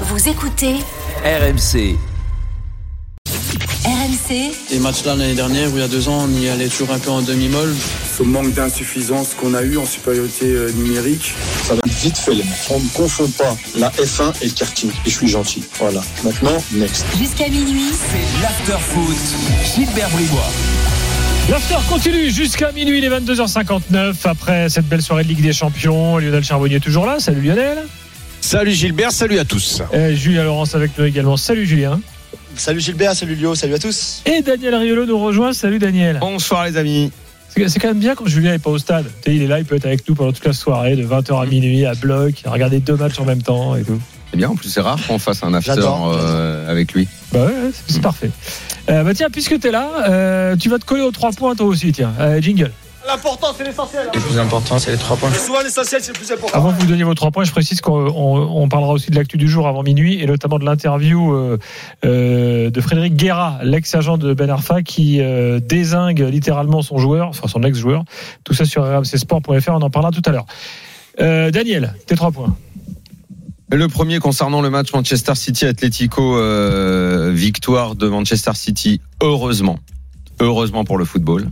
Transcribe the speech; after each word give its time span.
Vous 0.00 0.28
écoutez 0.28 0.74
RMC. 1.24 1.96
RMC 3.84 4.52
Les 4.72 4.78
matchs 4.80 5.04
là 5.04 5.14
l'année 5.14 5.34
dernière 5.34 5.68
ou 5.72 5.76
il 5.76 5.80
y 5.80 5.82
a 5.82 5.88
deux 5.88 6.08
ans, 6.08 6.26
on 6.28 6.40
y 6.40 6.48
allait 6.48 6.66
toujours 6.68 6.90
un 6.90 6.98
peu 6.98 7.10
en 7.10 7.22
demi-molle. 7.22 7.72
Ce 8.18 8.24
manque 8.24 8.52
d'insuffisance 8.54 9.34
qu'on 9.34 9.54
a 9.54 9.62
eu 9.62 9.76
en 9.76 9.86
supériorité 9.86 10.46
euh, 10.46 10.72
numérique. 10.72 11.32
Ça 11.62 11.76
va 11.76 11.82
vite 11.86 12.18
fait 12.18 12.32
les 12.32 12.42
mecs. 12.42 12.52
On 12.70 12.80
ne 12.80 12.88
confond 12.88 13.28
pas 13.38 13.56
la 13.78 13.90
F1 13.90 14.32
et 14.42 14.46
le 14.46 14.52
karting. 14.52 14.90
Et 14.90 15.10
je 15.10 15.14
suis 15.14 15.28
gentil. 15.28 15.62
Voilà. 15.78 16.00
Maintenant, 16.24 16.60
next. 16.72 17.06
jusqu'à 17.16 17.48
minuit. 17.48 17.92
C'est 17.92 18.42
l'after-foot. 18.42 19.16
Gilbert 19.76 20.10
Bribois. 20.10 20.50
L'after 21.50 21.76
continue 21.88 22.30
jusqu'à 22.30 22.72
minuit, 22.72 23.00
les 23.00 23.10
22h59. 23.10 24.14
Après 24.24 24.68
cette 24.68 24.88
belle 24.88 25.02
soirée 25.02 25.22
de 25.22 25.28
Ligue 25.28 25.42
des 25.42 25.52
Champions, 25.52 26.18
Lionel 26.18 26.42
Charbonnier 26.42 26.76
est 26.76 26.80
toujours 26.80 27.06
là. 27.06 27.20
Salut 27.20 27.42
Lionel. 27.42 27.86
Salut 28.44 28.72
Gilbert, 28.72 29.10
salut 29.10 29.38
à 29.38 29.46
tous. 29.46 29.82
Et 29.94 30.14
Julien 30.14 30.44
Laurence 30.44 30.74
avec 30.74 30.98
nous 30.98 31.06
également. 31.06 31.38
Salut 31.38 31.64
Julien. 31.64 31.98
Salut 32.54 32.78
Gilbert, 32.78 33.16
salut 33.16 33.36
Lio, 33.36 33.54
salut 33.54 33.72
à 33.72 33.78
tous. 33.78 34.22
Et 34.26 34.42
Daniel 34.42 34.74
Riolo 34.74 35.06
nous 35.06 35.18
rejoint. 35.18 35.54
Salut 35.54 35.78
Daniel. 35.78 36.18
Bonsoir 36.20 36.66
les 36.66 36.76
amis. 36.76 37.10
C'est 37.48 37.78
quand 37.78 37.88
même 37.88 38.00
bien 38.00 38.14
quand 38.14 38.26
Julien 38.26 38.50
n'est 38.50 38.58
pas 38.58 38.68
au 38.68 38.76
stade. 38.76 39.06
Il 39.26 39.40
est 39.40 39.46
là, 39.46 39.60
il 39.60 39.64
peut 39.64 39.76
être 39.76 39.86
avec 39.86 40.06
nous 40.06 40.14
pendant 40.14 40.30
toute 40.30 40.44
la 40.44 40.52
soirée, 40.52 40.94
de 40.94 41.06
20h 41.06 41.42
à 41.42 41.46
minuit, 41.46 41.86
à 41.86 41.94
bloc, 41.94 42.42
à 42.44 42.50
regarder 42.50 42.80
deux 42.80 42.96
matchs 42.96 43.18
en 43.18 43.24
même 43.24 43.40
temps 43.40 43.76
et 43.76 43.82
tout. 43.82 43.98
C'est 44.30 44.36
bien, 44.36 44.50
en 44.50 44.56
plus 44.56 44.68
c'est 44.68 44.82
rare 44.82 44.98
qu'on 45.06 45.18
fasse 45.18 45.42
un 45.42 45.54
after 45.54 45.72
euh, 45.80 46.70
avec 46.70 46.92
lui. 46.92 47.08
Bah 47.32 47.46
ouais, 47.46 47.46
ouais, 47.46 47.70
c'est 47.72 47.94
c'est 47.94 48.02
parfait. 48.02 48.30
Euh, 48.90 49.04
bah 49.04 49.14
tiens, 49.14 49.30
puisque 49.30 49.58
tu 49.58 49.68
es 49.68 49.70
là, 49.70 49.88
euh, 50.06 50.56
tu 50.56 50.68
vas 50.68 50.78
te 50.78 50.84
coller 50.84 51.02
aux 51.02 51.12
trois 51.12 51.32
points 51.32 51.54
toi 51.54 51.66
aussi, 51.66 51.92
tiens. 51.92 52.12
Euh, 52.20 52.42
jingle. 52.42 52.72
L'important, 53.06 53.48
c'est 53.56 53.64
l'essentiel. 53.64 54.08
Le 54.14 54.20
plus 54.20 54.38
important, 54.38 54.78
c'est 54.78 54.90
les 54.92 54.96
trois 54.96 55.16
points. 55.16 55.30
Souvent, 55.32 55.60
l'essentiel, 55.62 56.00
c'est 56.02 56.12
le 56.12 56.18
plus 56.18 56.32
important. 56.32 56.56
Avant 56.56 56.72
que 56.72 56.80
vous 56.80 56.86
donniez 56.86 57.02
vos 57.04 57.14
trois 57.14 57.30
points, 57.30 57.44
je 57.44 57.50
précise 57.50 57.80
qu'on 57.82 57.92
on- 58.08 58.62
on 58.62 58.68
parlera 58.68 58.92
aussi 58.92 59.10
de 59.10 59.16
l'actu 59.16 59.36
du 59.36 59.46
jour 59.48 59.68
avant 59.68 59.82
minuit 59.82 60.20
et 60.22 60.26
notamment 60.26 60.58
de 60.58 60.64
l'interview 60.64 61.32
euh, 61.34 61.58
euh, 62.04 62.70
de 62.70 62.80
Frédéric 62.80 63.14
Guerra, 63.16 63.58
l'ex-agent 63.62 64.16
de 64.16 64.32
Ben 64.32 64.48
Arfa, 64.48 64.82
qui 64.82 65.20
euh, 65.20 65.60
désingue 65.60 66.20
littéralement 66.20 66.80
son 66.80 66.96
joueur, 66.98 67.28
enfin 67.28 67.46
son 67.46 67.62
ex-joueur. 67.62 68.04
Tout 68.42 68.54
ça 68.54 68.64
sur 68.64 68.82
rmcsport.fr, 68.84 69.70
on 69.72 69.82
en 69.82 69.90
parlera 69.90 70.10
tout 70.10 70.22
à 70.24 70.30
l'heure. 70.30 70.46
Euh, 71.20 71.50
Daniel, 71.50 71.94
tes 72.06 72.16
trois 72.16 72.30
points. 72.32 72.56
Le 73.70 73.88
premier 73.88 74.18
concernant 74.18 74.62
le 74.62 74.70
match 74.70 74.92
Manchester 74.94 75.34
City 75.34 75.66
Atlético, 75.66 76.36
euh, 76.38 77.32
victoire 77.34 77.96
de 77.96 78.08
Manchester 78.08 78.52
City, 78.54 79.00
heureusement. 79.22 79.78
Heureusement 80.40 80.84
pour 80.84 80.96
le 80.98 81.04
football. 81.04 81.48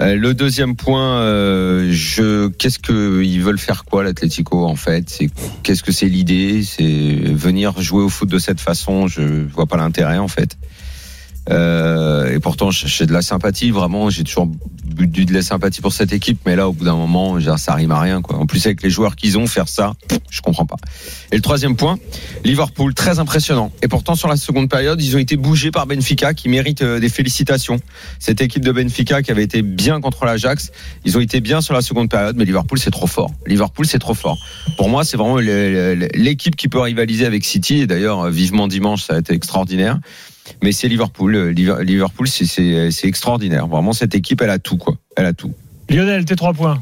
Euh, 0.00 0.16
le 0.16 0.34
deuxième 0.34 0.74
point, 0.74 1.20
euh, 1.20 1.88
je, 1.90 2.48
qu'est-ce 2.48 2.80
que 2.80 3.22
ils 3.22 3.40
veulent 3.40 3.58
faire 3.58 3.84
quoi 3.84 4.02
l'Atlético 4.02 4.64
en 4.64 4.74
fait? 4.74 5.08
C'est 5.08 5.30
qu'est-ce 5.62 5.82
que 5.82 5.92
c'est 5.92 6.08
l'idée? 6.08 6.64
C'est 6.64 6.82
venir 7.32 7.80
jouer 7.80 8.02
au 8.02 8.08
foot 8.08 8.28
de 8.28 8.38
cette 8.38 8.60
façon. 8.60 9.06
Je 9.06 9.22
vois 9.22 9.66
pas 9.66 9.76
l'intérêt 9.76 10.18
en 10.18 10.28
fait. 10.28 10.56
Euh, 11.50 12.34
et 12.34 12.40
pourtant, 12.40 12.70
j'ai 12.70 13.06
de 13.06 13.12
la 13.12 13.22
sympathie, 13.22 13.70
vraiment. 13.70 14.10
J'ai 14.10 14.24
toujours 14.24 14.50
eu 14.98 15.06
de 15.06 15.34
la 15.34 15.42
sympathie 15.42 15.80
pour 15.80 15.92
cette 15.92 16.12
équipe, 16.12 16.38
mais 16.46 16.56
là, 16.56 16.68
au 16.68 16.72
bout 16.72 16.84
d'un 16.84 16.96
moment, 16.96 17.38
ça 17.56 17.74
rime 17.74 17.90
à 17.90 18.00
rien. 18.00 18.22
Quoi. 18.22 18.36
En 18.36 18.46
plus, 18.46 18.64
avec 18.66 18.82
les 18.82 18.90
joueurs 18.90 19.16
qu'ils 19.16 19.36
ont, 19.38 19.46
faire 19.46 19.68
ça, 19.68 19.94
je 20.30 20.40
comprends 20.40 20.66
pas. 20.66 20.76
Et 21.32 21.36
le 21.36 21.42
troisième 21.42 21.76
point, 21.76 21.98
Liverpool, 22.44 22.94
très 22.94 23.18
impressionnant. 23.18 23.72
Et 23.82 23.88
pourtant, 23.88 24.14
sur 24.14 24.28
la 24.28 24.36
seconde 24.36 24.70
période, 24.70 25.02
ils 25.02 25.16
ont 25.16 25.18
été 25.18 25.36
bougés 25.36 25.70
par 25.70 25.86
Benfica, 25.86 26.34
qui 26.34 26.48
mérite 26.48 26.82
euh, 26.82 27.00
des 27.00 27.08
félicitations. 27.08 27.78
Cette 28.18 28.40
équipe 28.40 28.64
de 28.64 28.72
Benfica 28.72 29.22
qui 29.22 29.30
avait 29.30 29.44
été 29.44 29.62
bien 29.62 30.00
contre 30.00 30.24
l'Ajax, 30.24 30.70
ils 31.04 31.16
ont 31.18 31.20
été 31.20 31.40
bien 31.40 31.60
sur 31.60 31.74
la 31.74 31.82
seconde 31.82 32.08
période, 32.08 32.36
mais 32.36 32.44
Liverpool, 32.44 32.78
c'est 32.78 32.90
trop 32.90 33.06
fort. 33.06 33.30
Liverpool, 33.46 33.86
c'est 33.86 33.98
trop 33.98 34.14
fort. 34.14 34.38
Pour 34.76 34.88
moi, 34.88 35.04
c'est 35.04 35.16
vraiment 35.16 35.38
l'équipe 35.38 36.56
qui 36.56 36.68
peut 36.68 36.80
rivaliser 36.80 37.26
avec 37.26 37.44
City. 37.44 37.80
Et 37.80 37.86
d'ailleurs, 37.86 38.30
vivement 38.30 38.68
dimanche, 38.68 39.04
ça 39.04 39.14
a 39.14 39.18
été 39.18 39.34
extraordinaire. 39.34 39.98
Mais 40.62 40.72
c'est 40.72 40.88
Liverpool. 40.88 41.34
Euh, 41.34 41.52
Liver- 41.52 41.82
Liverpool, 41.82 42.28
c'est- 42.28 42.44
c'est 42.46 42.90
c'est 42.90 43.08
extraordinaire. 43.08 43.66
Vraiment, 43.66 43.92
cette 43.92 44.14
équipe, 44.14 44.40
elle 44.42 44.50
a 44.50 44.58
tout, 44.58 44.76
quoi. 44.76 44.96
Elle 45.16 45.26
a 45.26 45.32
tout. 45.32 45.52
Lionel, 45.90 46.24
tes 46.24 46.34
trois 46.34 46.54
points. 46.54 46.80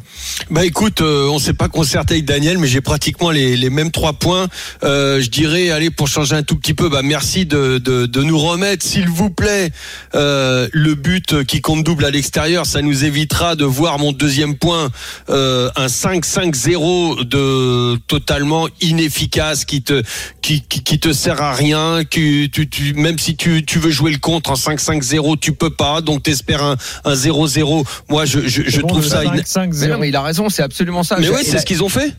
Bah 0.50 0.64
écoute, 0.64 1.00
euh, 1.00 1.28
on 1.28 1.38
s'est 1.38 1.54
pas 1.54 1.68
concerté 1.68 2.14
avec 2.14 2.24
Daniel, 2.24 2.58
mais 2.58 2.68
j'ai 2.68 2.80
pratiquement 2.80 3.30
les, 3.30 3.56
les 3.56 3.70
mêmes 3.70 3.90
trois 3.90 4.12
points. 4.12 4.46
Euh, 4.84 5.20
je 5.20 5.28
dirais, 5.28 5.70
allez, 5.70 5.90
pour 5.90 6.06
changer 6.08 6.36
un 6.36 6.42
tout 6.42 6.56
petit 6.56 6.74
peu, 6.74 6.88
bah 6.88 7.02
merci 7.02 7.44
de, 7.44 7.78
de, 7.78 8.06
de 8.06 8.22
nous 8.22 8.38
remettre, 8.38 8.84
s'il 8.84 9.08
vous 9.08 9.30
plaît, 9.30 9.70
euh, 10.14 10.68
le 10.72 10.94
but 10.94 11.44
qui 11.44 11.60
compte 11.60 11.82
double 11.82 12.04
à 12.04 12.10
l'extérieur. 12.10 12.64
Ça 12.66 12.80
nous 12.80 13.04
évitera 13.04 13.56
de 13.56 13.64
voir 13.64 13.98
mon 13.98 14.12
deuxième 14.12 14.56
point, 14.56 14.90
euh, 15.30 15.68
un 15.74 15.86
5-5-0 15.86 17.24
de 17.24 17.96
totalement 18.06 18.68
inefficace 18.80 19.64
qui 19.64 19.82
te 19.82 20.02
qui, 20.42 20.62
qui, 20.62 20.82
qui 20.84 21.00
te 21.00 21.12
sert 21.12 21.42
à 21.42 21.54
rien. 21.54 22.04
Qui, 22.04 22.50
tu, 22.52 22.68
tu, 22.68 22.94
même 22.94 23.18
si 23.18 23.36
tu, 23.36 23.64
tu 23.64 23.78
veux 23.80 23.90
jouer 23.90 24.12
le 24.12 24.18
contre 24.18 24.50
en 24.50 24.54
5-5-0, 24.54 25.38
tu 25.40 25.52
peux 25.52 25.70
pas. 25.70 26.00
Donc 26.02 26.22
t'espères 26.22 26.62
un, 26.62 26.76
un 27.04 27.14
0-0. 27.14 27.84
Moi, 28.08 28.24
je, 28.26 28.46
je, 28.46 28.62
je 28.66 28.80
Bon, 28.91 28.91
trouve 28.92 29.06
ça. 29.06 29.24
ina- 29.24 29.42
5-0. 29.42 29.80
Mais 29.80 29.88
non, 29.88 29.98
mais 29.98 30.08
il 30.08 30.16
a 30.16 30.22
raison, 30.22 30.48
c'est 30.48 30.62
absolument 30.62 31.02
ça. 31.02 31.16
mais 31.18 31.28
ouais, 31.28 31.42
c'est 31.44 31.58
ce 31.58 31.66
qu'ils 31.66 31.82
ont 31.82 31.88
fait. 31.88 32.12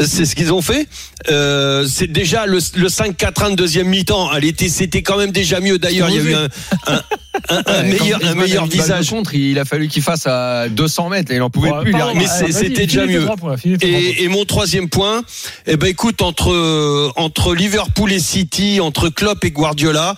C'est 0.00 0.24
ce 0.24 0.34
qu'ils 0.36 0.52
ont 0.52 0.62
fait. 0.62 0.86
Euh, 1.30 1.86
c'est 1.88 2.06
déjà 2.06 2.46
le, 2.46 2.58
le 2.76 2.88
5-4-1 2.88 3.50
de 3.50 3.54
deuxième 3.56 3.88
mi-temps. 3.88 4.30
Elle 4.34 4.44
était, 4.44 4.68
c'était 4.68 5.02
quand 5.02 5.16
même 5.18 5.30
déjà 5.32 5.60
mieux. 5.60 5.78
D'ailleurs, 5.78 6.10
il 6.10 6.16
y 6.16 6.18
a 6.18 6.22
eu 6.22 6.34
un, 6.34 6.48
un, 6.86 7.62
un- 7.66 7.82
meilleur, 7.82 8.20
un 8.24 8.34
meilleur 8.34 8.66
visage. 8.66 9.10
Contre, 9.10 9.34
il 9.34 9.58
a 9.58 9.64
fallu 9.64 9.88
qu'il 9.88 10.02
fasse 10.02 10.26
à 10.26 10.68
200 10.68 11.08
mètres. 11.10 11.30
Là, 11.30 11.36
il 11.36 11.42
en 11.42 11.50
pouvait 11.50 11.70
Ouais, 11.70 11.82
plus. 11.82 11.92
pardon, 11.92 12.06
arrive- 12.16 12.28
mais 12.44 12.52
c'était 12.52 12.86
déjà 12.86 13.06
mieux. 13.06 13.26
points. 13.38 13.56
Et, 13.82 14.24
et 14.24 14.28
mon 14.28 14.44
troisième 14.44 14.88
point, 14.88 15.22
eh 15.66 15.76
ben 15.76 15.88
écoute, 15.88 16.22
entre 16.22 17.12
entre 17.16 17.54
Liverpool 17.54 18.12
et 18.12 18.20
City, 18.20 18.80
entre 18.80 19.08
Klopp 19.08 19.44
et 19.44 19.50
Guardiola, 19.50 20.14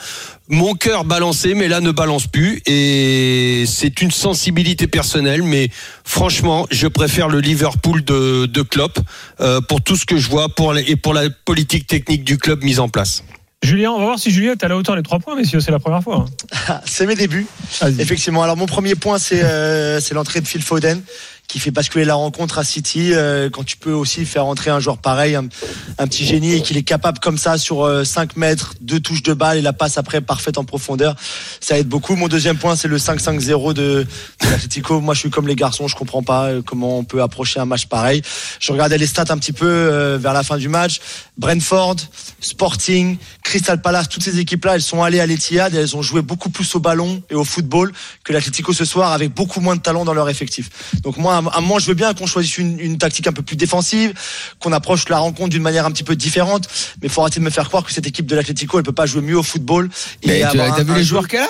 mon 0.49 0.75
cœur 0.75 1.05
balançait, 1.05 1.55
mais 1.55 1.69
là 1.69 1.81
ne 1.81 1.91
balance 1.91 2.27
plus. 2.27 2.63
Et 2.67 3.65
c'est 3.67 4.01
une 4.01 4.11
sensibilité 4.11 4.87
personnelle, 4.87 5.43
mais 5.43 5.69
franchement, 6.05 6.67
je 6.71 6.87
préfère 6.87 7.29
le 7.29 7.41
Liverpool 7.41 8.03
de, 8.05 8.47
de 8.47 8.63
Klopp 8.63 8.99
euh, 9.41 9.61
pour 9.61 9.83
tout 9.83 9.97
ce 9.97 10.07
que 10.07 10.17
je 10.17 10.29
vois 10.29 10.49
pour 10.49 10.77
et 10.77 10.97
pour 10.97 11.15
la 11.15 11.29
politique 11.31 11.87
technique 11.87 12.25
du 12.25 12.39
club 12.39 12.65
mise 12.65 12.81
en 12.81 12.89
place. 12.89 13.23
Julien, 13.63 13.91
on 13.91 13.99
va 13.99 14.05
voir 14.05 14.19
si 14.21 14.31
Julien 14.31 14.53
est 14.53 14.63
à 14.63 14.69
la 14.69 14.77
hauteur 14.77 14.95
des 14.95 15.03
trois 15.03 15.19
points, 15.19 15.35
messieurs, 15.35 15.59
c'est 15.59 15.73
la 15.73 15.81
première 15.81 16.03
fois. 16.03 16.27
hein. 16.69 16.81
C'est 16.87 17.07
mes 17.07 17.17
débuts, 17.17 17.47
effectivement. 17.99 18.43
Alors 18.45 18.57
mon 18.57 18.67
premier 18.67 18.95
point, 18.95 19.19
c'est 19.19 19.43
euh, 19.43 20.01
c'est 20.01 20.15
l'entrée 20.15 20.41
de 20.41 20.47
Phil 20.47 20.63
Foden 20.63 21.03
qui 21.49 21.59
fait 21.59 21.71
basculer 21.71 22.05
la 22.05 22.15
rencontre 22.15 22.59
à 22.59 22.65
City. 22.65 23.13
euh, 23.15 23.49
quand 23.51 23.65
tu 23.65 23.79
peux 23.79 23.93
aussi 23.93 24.27
faire 24.27 24.45
entrer 24.45 24.71
un 24.71 24.81
joueur 24.81 24.99
pareil, 24.99 25.35
un, 25.35 25.49
petit 26.07 26.25
génie, 26.27 26.53
et 26.53 26.63
qu'il 26.63 26.77
est 26.77 26.83
capable 26.83 27.19
comme 27.19 27.39
ça 27.39 27.57
sur 27.57 27.85
euh, 27.85 28.05
5 28.05 28.37
mètres, 28.37 28.75
deux 28.83 29.01
touches 29.01 29.23
de 29.23 29.33
balle 29.33 29.57
et 29.57 29.63
la 29.63 29.73
passe 29.73 29.97
après 29.97 30.21
parfaite 30.21 30.59
en 30.59 30.65
profondeur, 30.65 31.17
ça 31.61 31.79
aide 31.79 31.89
beaucoup. 31.89 32.17
Mon 32.17 32.29
deuxième 32.29 32.59
point, 32.59 32.77
c'est 32.77 32.87
le 32.87 32.99
5-5-0 32.99 33.73
de, 33.73 33.73
de 33.73 34.07
l'Atlético. 34.51 35.01
Moi, 35.01 35.15
je 35.15 35.21
suis 35.21 35.31
comme 35.31 35.49
les 35.49 35.57
garçons, 35.57 35.89
je 35.89 35.97
comprends 35.97 36.23
pas 36.23 36.45
euh, 36.45 36.63
comment 36.63 36.99
on 36.99 37.05
peut 37.05 37.23
approcher 37.23 37.61
un 37.61 37.65
match 37.65 37.87
pareil. 37.87 38.21
Je 38.61 38.71
regardais 38.71 38.99
les 38.99 39.07
stats 39.07 39.25
un 39.31 39.39
petit 39.39 39.55
peu 39.55 39.67
euh, 39.67 40.19
vers 40.21 40.35
la 40.35 40.43
fin 40.43 40.59
du 40.59 40.69
match. 40.69 41.01
Brentford, 41.39 41.97
Sporting, 42.41 43.17
Crystal 43.43 43.81
Palace, 43.81 44.09
toutes 44.11 44.23
ces 44.23 44.39
équipes-là, 44.39 44.75
elles 44.75 44.83
sont 44.83 45.03
allées 45.03 45.21
à 45.21 45.27
l'Etihad 45.27 45.75
et 45.75 45.79
elles 45.79 45.97
ont 45.97 46.03
joué 46.03 46.21
beaucoup 46.21 46.51
plus 46.51 46.75
au 46.75 46.81
ballon 46.81 47.23
et 47.31 47.35
au 47.35 47.45
football 47.45 47.93
que 48.25 48.35
l'Atlético 48.35 48.75
ce 48.75 48.85
soir 48.85 49.13
avec 49.13 49.33
beaucoup 49.33 49.61
moins 49.61 49.77
de 49.77 49.81
talent 49.81 50.05
dans 50.05 50.15
leur 50.15 50.29
effectif. 50.29 50.69
Donc 51.03 51.17
moi, 51.17 51.38
à 51.39 51.59
un 51.59 51.61
moment, 51.61 51.79
je 51.79 51.87
veux 51.87 51.95
bien 51.95 52.13
qu'on 52.15 52.27
choisisse 52.27 52.59
une, 52.59 52.79
une 52.81 52.99
tactique 52.99 53.27
un 53.27 53.33
peu 53.33 53.43
plus 53.43 53.57
défensive, 53.57 54.13
qu'on 54.61 54.73
approche 54.73 55.09
la 55.09 55.19
rencontre 55.19 55.51
d'une 55.51 55.63
manière 55.63 55.87
un 55.87 55.91
petit 55.91 56.05
peu 56.05 56.17
différente, 56.17 56.69
mais 57.01 57.09
il 57.09 57.11
faut 57.11 57.21
arrêter 57.21 57.41
de 57.41 57.45
me 57.45 57.51
faire 57.51 57.69
croire 57.69 57.85
que 57.85 57.93
cette 57.93 58.07
équipe 58.07 58.27
de 58.27 58.35
l'Atlético, 58.37 58.79
elle 58.79 58.85
peut 58.85 58.93
pas 58.93 59.07
jouer 59.07 59.23
mieux 59.23 59.39
au 59.39 59.43
football. 59.43 59.89
Mais 60.27 60.41
tu 60.51 60.61
as 60.61 60.75
un- 60.75 60.83
vu 60.83 60.95
les 60.95 61.05
joueurs 61.05 61.29
qu'elle 61.29 61.43
a? 61.43 61.49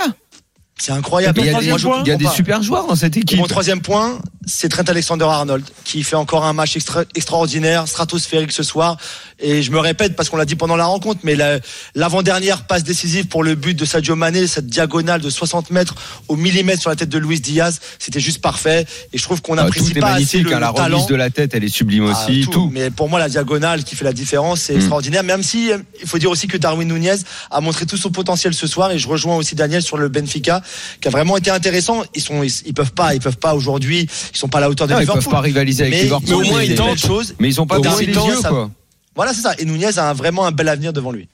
C'est 0.81 0.93
incroyable. 0.93 1.41
Et 1.41 1.43
Il 1.43 1.47
y 1.47 1.51
a 1.51 1.59
des, 1.61 1.67
y 2.07 2.13
a 2.13 2.17
des 2.17 2.29
super 2.29 2.63
joueurs 2.63 2.87
dans 2.87 2.95
cette 2.95 3.17
Et 3.17 3.21
équipe. 3.21 3.37
Mon 3.39 3.49
troisième 3.49 3.81
point, 3.81 4.21
c'est 4.47 4.69
Trent 4.69 4.85
Alexander-Arnold 4.87 5.65
qui 5.83 6.05
fait 6.05 6.15
encore 6.15 6.45
un 6.45 6.53
match 6.53 6.77
extra- 6.77 7.05
extraordinaire, 7.17 7.89
stratosphérique 7.89 8.53
ce 8.53 8.63
soir. 8.63 8.97
Et 9.41 9.63
je 9.63 9.71
me 9.71 9.79
répète 9.79 10.17
parce 10.17 10.29
qu'on 10.29 10.37
l'a 10.37 10.45
dit 10.45 10.57
pendant 10.57 10.77
la 10.77 10.87
rencontre, 10.87 11.21
mais 11.23 11.37
la- 11.37 11.59
l'avant-dernière 11.95 12.67
passe 12.67 12.83
décisive 12.85 13.27
pour 13.27 13.43
le 13.45 13.55
but 13.55 13.75
de 13.75 13.85
Sadio 13.85 14.17
Mané, 14.17 14.47
cette 14.47 14.67
diagonale 14.67 15.21
de 15.21 15.31
60 15.31 15.71
mètres 15.71 15.95
au 16.29 16.37
millimètre 16.37 16.81
sur 16.81 16.91
la 16.91 16.97
tête 16.97 17.09
de 17.09 17.19
Luis 17.19 17.41
Diaz, 17.41 17.79
c'était 17.99 18.21
juste 18.21 18.41
parfait. 18.41 18.87
Et 19.13 19.19
je 19.19 19.23
trouve 19.23 19.41
qu'on 19.43 19.57
Ah, 19.59 19.67
tout 19.71 19.79
est 19.79 20.01
pas 20.01 20.09
assez 20.09 20.39
magnifique. 20.39 20.43
le, 20.45 20.55
hein, 20.57 20.61
la 20.61 20.69
le 20.69 20.75
talent. 20.75 20.97
remise 20.97 21.09
de 21.09 21.15
la 21.15 21.31
tête, 21.31 21.55
elle 21.55 21.65
est 21.65 21.69
sublime 21.69 22.13
Ah, 22.13 22.25
aussi. 22.27 22.41
tout. 22.43 22.51
tout. 22.51 22.71
Mais 22.73 22.91
pour 22.91 23.09
moi, 23.09 23.19
la 23.19 23.29
diagonale 23.29 23.85
qui 23.85 23.95
fait 23.97 24.05
la 24.05 24.13
différence, 24.13 24.61
c'est 24.63 24.75
Mm. 24.75 24.79
extraordinaire. 24.79 25.23
Même 25.23 25.43
si 25.43 25.71
euh, 25.73 25.79
il 26.01 26.09
faut 26.09 26.19
dire 26.19 26.31
aussi 26.31 26.49
que 26.49 26.57
Darwin 26.57 26.89
Nunez 26.93 27.15
a 27.51 27.61
montré 27.61 27.87
tout 27.87 27.97
son 27.97 28.11
potentiel 28.11 28.55
ce 28.55 28.67
soir. 28.67 28.91
Et 28.91 28.99
je 28.99 29.09
rejoins 29.09 29.37
aussi 29.37 29.55
Daniel 29.55 29.83
sur 29.83 29.97
le 29.99 30.09
Benfica, 30.09 30.63
qui 31.01 31.09
a 31.09 31.11
vraiment 31.11 31.37
été 31.37 31.51
intéressant. 31.51 32.03
Ils 32.15 32.23
sont, 32.23 32.43
ils, 32.43 32.53
ils 32.67 32.75
peuvent 32.75 32.93
pas, 32.93 33.15
ils 33.15 33.21
peuvent 33.21 33.39
pas 33.39 33.55
aujourd'hui. 33.55 34.09
Ils 34.35 34.37
sont 34.39 34.49
pas 34.49 34.59
à 34.59 34.63
la 34.63 34.71
hauteur 34.71 34.87
de 34.89 34.93
Non, 34.95 34.99
ils 34.99 35.03
Liverpool. 35.03 35.23
peuvent 35.25 35.33
pas 35.33 35.41
rivaliser 35.41 35.83
avec 35.85 35.95
mais, 35.95 36.03
Liverpool. 36.03 36.29
mais 36.29 36.35
au 36.35 36.41
moins, 36.51 36.63
ils 36.65 36.71
ils 36.73 36.77
tentent. 36.77 36.99
choses. 36.99 37.35
Mais 37.39 37.49
ils 37.49 37.61
ont 37.61 37.67
pas 37.67 37.79
Au 37.79 37.83
moins, 37.85 37.97
ils 38.01 38.09
les 38.09 38.15
yeux, 38.15 38.41
ça- 38.43 38.49
quoi. 38.49 38.71
Voilà, 39.19 39.35
c'est 39.35 39.41
ça. 39.43 39.53
Et 39.59 39.65
Nunez 39.65 39.99
a 39.99 40.09
un- 40.11 40.13
vraiment 40.15 40.47
un 40.47 40.53
bel 40.53 40.69
avenir 40.69 40.93
devant 40.93 41.11
lui. 41.11 41.29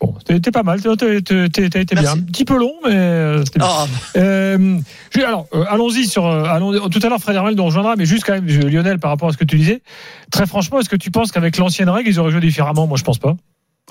Bon, 0.00 0.14
t'es 0.24 0.40
t'es 0.40 0.50
pas 0.50 0.62
mal, 0.62 0.80
t'as 0.80 0.94
été 1.14 1.94
bien. 1.94 2.12
Un 2.12 2.18
petit 2.22 2.44
peu 2.46 2.56
long, 2.58 2.72
mais 2.84 2.94
euh, 2.94 3.44
c'était 3.44 3.58
bien. 3.58 3.68
Ah, 3.70 3.86
Euh, 4.16 4.78
je- 5.14 5.20
alors, 5.20 5.46
euh, 5.54 5.64
allons-y 5.68 6.06
sur. 6.06 6.24
euh, 6.26 6.44
allons, 6.44 6.88
tout 6.88 6.98
à 7.02 7.08
l'heure, 7.10 7.20
Fred 7.20 7.36
Hermel 7.36 7.54
nous 7.54 7.64
rejoindra, 7.64 7.94
mais 7.96 8.06
juste 8.06 8.24
quand 8.24 8.32
même, 8.32 8.46
Lionel, 8.46 8.98
par 8.98 9.10
rapport 9.10 9.28
à 9.28 9.32
ce 9.32 9.36
que 9.36 9.44
tu 9.44 9.56
disais, 9.58 9.82
très 10.30 10.46
franchement, 10.46 10.80
est-ce 10.80 10.88
que 10.88 10.96
tu 10.96 11.10
penses 11.10 11.30
qu'avec 11.30 11.58
l'ancienne 11.58 11.90
règle, 11.90 12.08
ils 12.08 12.18
auraient 12.18 12.30
joué 12.32 12.40
différemment? 12.40 12.86
Moi, 12.86 12.96
je 12.96 13.04
pense 13.04 13.18
pas. 13.18 13.36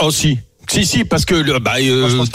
Oh 0.01 0.09
si. 0.11 0.39
Si, 0.71 0.85
si, 0.85 1.05
parce 1.05 1.25
que 1.25 1.35
le- 1.35 1.59
bah, 1.59 1.73
euh, 1.79 2.09
Moi, 2.15 2.25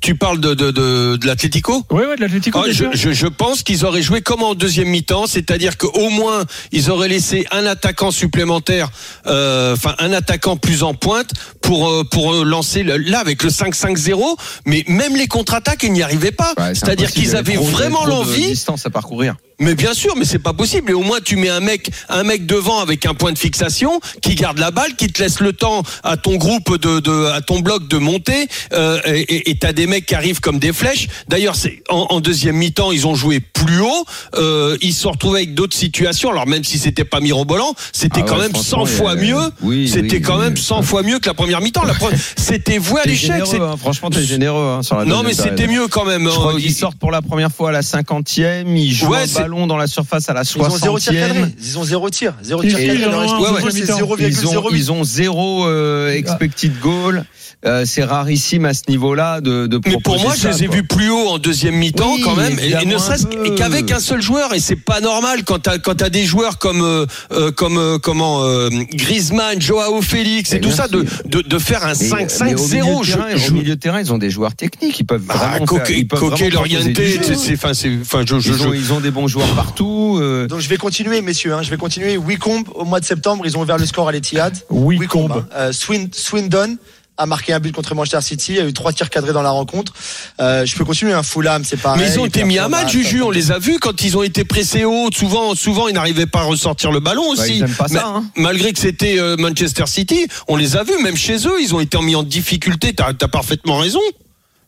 tu, 0.00 0.14
parles 0.16 0.40
de, 0.40 0.54
de, 0.54 0.70
de, 0.70 1.16
de 1.16 1.26
l'Atlético 1.26 1.84
Oui, 1.90 2.02
oui, 2.08 2.16
de 2.16 2.20
l'Atlético. 2.20 2.58
Ah, 2.62 2.66
je, 2.68 2.72
sûr. 2.72 2.90
je, 2.92 3.12
je 3.12 3.26
pense 3.26 3.62
qu'ils 3.62 3.84
auraient 3.84 4.02
joué 4.02 4.20
comme 4.20 4.42
en 4.42 4.54
deuxième 4.54 4.88
mi-temps, 4.88 5.26
c'est-à-dire 5.26 5.76
qu'au 5.78 6.10
moins 6.10 6.44
ils 6.72 6.90
auraient 6.90 7.08
laissé 7.08 7.46
un 7.52 7.64
attaquant 7.66 8.10
supplémentaire, 8.10 8.90
euh, 9.26 9.74
enfin 9.74 9.94
un 9.98 10.12
attaquant 10.12 10.56
plus 10.56 10.82
en 10.82 10.94
pointe 10.94 11.30
pour 11.62 11.88
euh, 11.88 12.04
pour 12.04 12.32
euh, 12.34 12.44
lancer 12.44 12.82
le- 12.82 12.96
là 12.96 13.20
avec 13.20 13.42
le 13.42 13.50
5-5-0. 13.50 14.36
Mais 14.66 14.84
même 14.88 15.16
les 15.16 15.28
contre-attaques, 15.28 15.82
ils 15.82 15.92
n'y 15.92 16.02
arrivaient 16.02 16.32
pas. 16.32 16.52
Ouais, 16.58 16.74
c'est 16.74 16.80
c'est-à-dire 16.86 17.10
qu'ils 17.10 17.36
avaient 17.36 17.56
vraiment 17.56 17.98
trop 17.98 18.06
de 18.06 18.10
l'envie. 18.10 18.46
distance 18.48 18.84
à 18.86 18.90
parcourir. 18.90 19.36
Mais 19.58 19.74
bien 19.74 19.94
sûr, 19.94 20.14
mais 20.16 20.24
c'est 20.26 20.38
pas 20.38 20.52
possible. 20.52 20.90
Et 20.90 20.94
au 20.94 21.00
moins, 21.02 21.18
tu 21.24 21.36
mets 21.36 21.48
un 21.48 21.60
mec, 21.60 21.90
un 22.10 22.24
mec 22.24 22.44
devant 22.44 22.80
avec 22.80 23.06
un 23.06 23.14
point 23.14 23.32
de 23.32 23.38
fixation, 23.38 24.00
qui 24.20 24.34
garde 24.34 24.58
la 24.58 24.70
balle, 24.70 24.94
qui 24.96 25.08
te 25.08 25.22
laisse 25.22 25.40
le 25.40 25.52
temps 25.54 25.82
à 26.04 26.16
ton 26.18 26.36
groupe 26.36 26.76
de, 26.78 27.00
de 27.00 27.26
à 27.26 27.40
ton 27.40 27.60
bloc 27.60 27.88
de 27.88 27.96
monter. 27.96 28.48
Euh, 28.74 29.00
et- 29.06 29.56
t'as 29.58 29.72
des 29.72 29.86
mecs 29.86 30.04
qui 30.04 30.14
arrivent 30.14 30.40
comme 30.40 30.58
des 30.58 30.72
flèches. 30.74 31.08
D'ailleurs, 31.28 31.56
c'est 31.56 31.82
en, 31.88 32.06
en 32.10 32.20
deuxième 32.20 32.56
mi-temps, 32.56 32.92
ils 32.92 33.06
ont 33.06 33.14
joué 33.14 33.40
plus 33.40 33.80
haut. 33.80 34.04
Euh, 34.34 34.76
ils 34.82 34.92
se 34.92 35.02
sont 35.02 35.12
retrouvés 35.12 35.38
avec 35.40 35.54
d'autres 35.54 35.76
situations. 35.76 36.30
Alors 36.30 36.46
même 36.46 36.62
si 36.62 36.78
c'était 36.78 37.04
pas 37.06 37.20
mirobolant, 37.20 37.74
c'était 37.92 38.20
Ah 38.22 38.26
quand 38.28 38.36
même 38.38 38.50
franchement, 38.54 38.84
100 38.84 38.86
il 38.86 38.90
y 38.90 38.94
a- 38.94 38.96
fois 38.98 39.14
mieux. 39.14 39.50
Oui, 39.62 39.88
c'était 39.88 40.16
oui, 40.16 40.20
quand 40.22 40.36
oui. 40.36 40.44
même 40.44 40.56
100 40.58 40.82
fois 40.82 41.02
mieux 41.02 41.18
que 41.18 41.26
la 41.26 41.34
première 41.34 41.62
mi-temps. 41.62 41.84
La 41.84 41.94
première, 41.94 42.18
c'était 42.36 42.76
voué 42.76 43.00
à 43.00 43.04
l'échec. 43.06 43.30
hein, 43.40 43.76
franchement, 43.78 44.10
t'es 44.10 44.22
généreux 44.22 44.76
hein, 44.78 44.82
sur 44.82 44.98
la 44.98 45.06
Non, 45.06 45.22
mais 45.22 45.32
c'était 45.32 45.66
mieux 45.66 45.88
quand 45.88 46.04
même. 46.04 46.24
Je 46.24 46.28
crois 46.34 46.54
Euh, 46.56 46.58
qu'ils 46.60 46.74
sortent 46.74 46.98
pour 46.98 47.10
la 47.10 47.22
première 47.22 47.50
fois 47.50 47.70
à 47.70 47.72
la 47.72 47.80
50e, 47.80 48.76
ils 48.76 48.92
jouent 48.92 49.06
Ouais, 49.08 49.26
ballon 49.46 49.66
dans 49.66 49.76
la 49.76 49.86
surface 49.86 50.28
à 50.28 50.34
la 50.34 50.42
ils 50.42 50.60
ont 50.60 50.76
zéro 50.76 50.98
tir 50.98 51.12
cadré. 51.12 51.40
60e. 51.40 51.50
Ils 51.62 51.78
ont 51.78 51.84
zéro 51.84 52.10
tir. 52.10 52.34
Zéro 52.42 52.62
tir 52.62 52.78
ils 52.78 53.04
ont 53.06 53.12
un 53.12 53.26
en 53.26 53.56
expected 53.56 53.56
deuxième 53.58 53.58
goal, 53.60 53.72
c'est 53.72 53.80
mi-temps. 53.80 53.98
Ils 54.18 54.46
ont, 54.46 54.52
0,08. 54.70 54.76
ils 54.76 54.92
ont 54.92 55.04
zéro 55.04 55.66
euh, 55.66 56.12
expected 56.14 56.78
goal. 56.80 57.24
Euh, 57.64 57.84
c'est 57.86 58.04
rarissime 58.04 58.66
à 58.66 58.74
ce 58.74 58.82
niveau-là 58.88 59.40
de, 59.40 59.66
de 59.66 59.80
Mais 59.84 59.92
pour 59.92 60.02
proposer 60.02 60.24
moi, 60.24 60.34
je 60.36 60.40
ça, 60.42 60.50
les 60.50 60.64
ai 60.64 60.68
vus 60.68 60.84
plus 60.84 61.10
haut 61.10 61.28
en 61.30 61.38
deuxième 61.38 61.74
mi-temps 61.74 62.12
Oui, 62.14 62.20
quand 62.20 62.36
même, 62.36 62.58
et, 62.60 62.70
et 62.82 62.84
ne 62.86 62.98
serait-ce 62.98 63.24
et 63.44 63.54
qu'avec 63.54 63.90
un 63.90 63.98
seul 63.98 64.20
joueur. 64.20 64.52
Et 64.54 64.60
c'est 64.60 64.76
pas 64.76 65.00
normal 65.00 65.42
quand 65.42 65.60
t'as 65.60 65.78
quand 65.78 65.94
t'as 65.96 66.10
des 66.10 66.26
joueurs 66.26 66.58
comme 66.58 66.82
euh, 66.82 67.06
euh, 67.32 67.50
comme 67.50 67.78
euh, 67.78 67.98
comment 67.98 68.44
euh, 68.44 68.68
Griezmann, 68.92 69.60
Joao 69.60 70.02
Félix 70.02 70.52
et 70.52 70.56
Mais 70.56 70.60
tout 70.60 70.70
ça 70.70 70.86
de, 70.86 71.04
de 71.24 71.40
de 71.40 71.58
faire 71.58 71.84
un 71.84 71.94
Mais- 71.98 72.08
mais 72.44 72.54
au 72.54 72.58
5-5-0. 72.58 72.68
milieu 72.68 72.98
de 72.98 73.02
Je, 73.04 73.12
je- 73.46 73.50
Au 73.50 73.54
milieu 73.54 73.74
de 73.74 73.80
terrain, 73.80 74.00
ils 74.00 74.12
ont 74.12 74.18
des 74.18 74.30
joueurs 74.30 74.54
techniques. 74.54 75.00
Ils 75.00 75.06
peuvent 75.06 75.22
Ah, 75.30 75.36
vraiment 75.36 75.66
peuvent 75.66 75.78
Coquet, 75.80 76.04
proposer 76.04 76.50
l'orienté, 76.50 77.18
c'est 77.22 77.34
c'est- 77.36 77.54
enfin 77.54 77.72
c'est 77.74 77.90
enfin 78.02 78.22
je 78.28 78.38
je, 78.38 78.50
Ils 78.52 78.62
ont, 78.66 78.72
je- 78.72 78.78
ils 78.78 78.92
ont 78.92 79.00
des 79.00 79.10
bons 79.10 79.28
joueurs 79.28 79.35
partout. 79.54 80.18
euh, 80.20 80.46
Donc 80.46 80.60
je 80.60 80.68
vais 80.68 80.76
continuer, 80.76 81.20
messieurs. 81.22 81.54
hein, 81.54 81.62
je 81.62 81.70
vais 81.70 81.76
continuer. 81.76 82.16
Wycombe, 82.16 82.68
au 82.74 82.84
mois 82.84 83.00
de 83.00 83.04
septembre, 83.04 83.44
ils 83.46 83.56
ont 83.56 83.62
ouvert 83.62 83.78
le 83.78 83.86
score 83.86 84.08
à 84.08 84.12
l'Etihad. 84.12 84.56
Oui, 84.70 84.98
Wycombe. 84.98 85.28
Combe. 85.32 85.44
hein. 85.52 85.54
Euh, 85.56 85.72
Swin- 85.72 86.10
Swindon 86.12 86.76
a 87.18 87.24
marqué 87.24 87.54
un 87.54 87.60
but 87.60 87.72
contre 87.74 87.94
Manchester 87.94 88.20
City. 88.20 88.52
Il 88.52 88.56
y 88.56 88.60
a 88.60 88.66
eu 88.66 88.74
trois 88.74 88.92
tirs 88.92 89.08
cadrés 89.08 89.32
dans 89.32 89.40
la 89.40 89.48
rencontre. 89.50 89.94
Euh, 90.38 90.66
je 90.66 90.76
peux 90.76 90.84
continuer. 90.84 91.14
Un 91.14 91.22
Fulham, 91.22 91.64
c'est 91.64 91.78
pareil. 91.78 92.02
mais 92.02 92.12
ils 92.12 92.20
ont 92.20 92.26
été 92.26 92.44
mis 92.44 92.58
à 92.58 92.68
mal, 92.68 92.84
bah, 92.84 92.90
Juju. 92.90 93.22
On 93.22 93.30
les 93.30 93.52
a 93.52 93.58
vus 93.58 93.78
quand 93.80 94.02
ils 94.02 94.18
ont 94.18 94.22
été 94.22 94.44
pressés 94.44 94.84
haut. 94.84 95.08
Souvent, 95.14 95.54
souvent, 95.54 95.88
ils 95.88 95.94
n'arrivaient 95.94 96.26
pas 96.26 96.40
à 96.40 96.44
ressortir 96.44 96.92
le 96.92 97.00
ballon 97.00 97.22
bah, 97.34 97.42
aussi. 97.42 97.56
ils 97.56 97.62
aiment 97.62 97.70
pas 97.74 97.86
Mais- 97.88 97.98
ça. 98.00 98.06
hein. 98.06 98.24
Malgré 98.36 98.70
que 98.74 98.78
c'était 98.78 99.18
euh, 99.18 99.36
Manchester 99.38 99.84
City, 99.86 100.26
on 100.46 100.56
les 100.56 100.76
a 100.76 100.82
vus, 100.84 101.02
même 101.02 101.16
chez 101.16 101.36
eux, 101.46 101.58
ils 101.62 101.74
ont 101.74 101.80
été 101.80 101.98
mis 102.02 102.14
en 102.16 102.22
difficulté. 102.22 102.92
T'as 102.94 103.12
as 103.18 103.28
parfaitement 103.28 103.78
raison. 103.78 104.00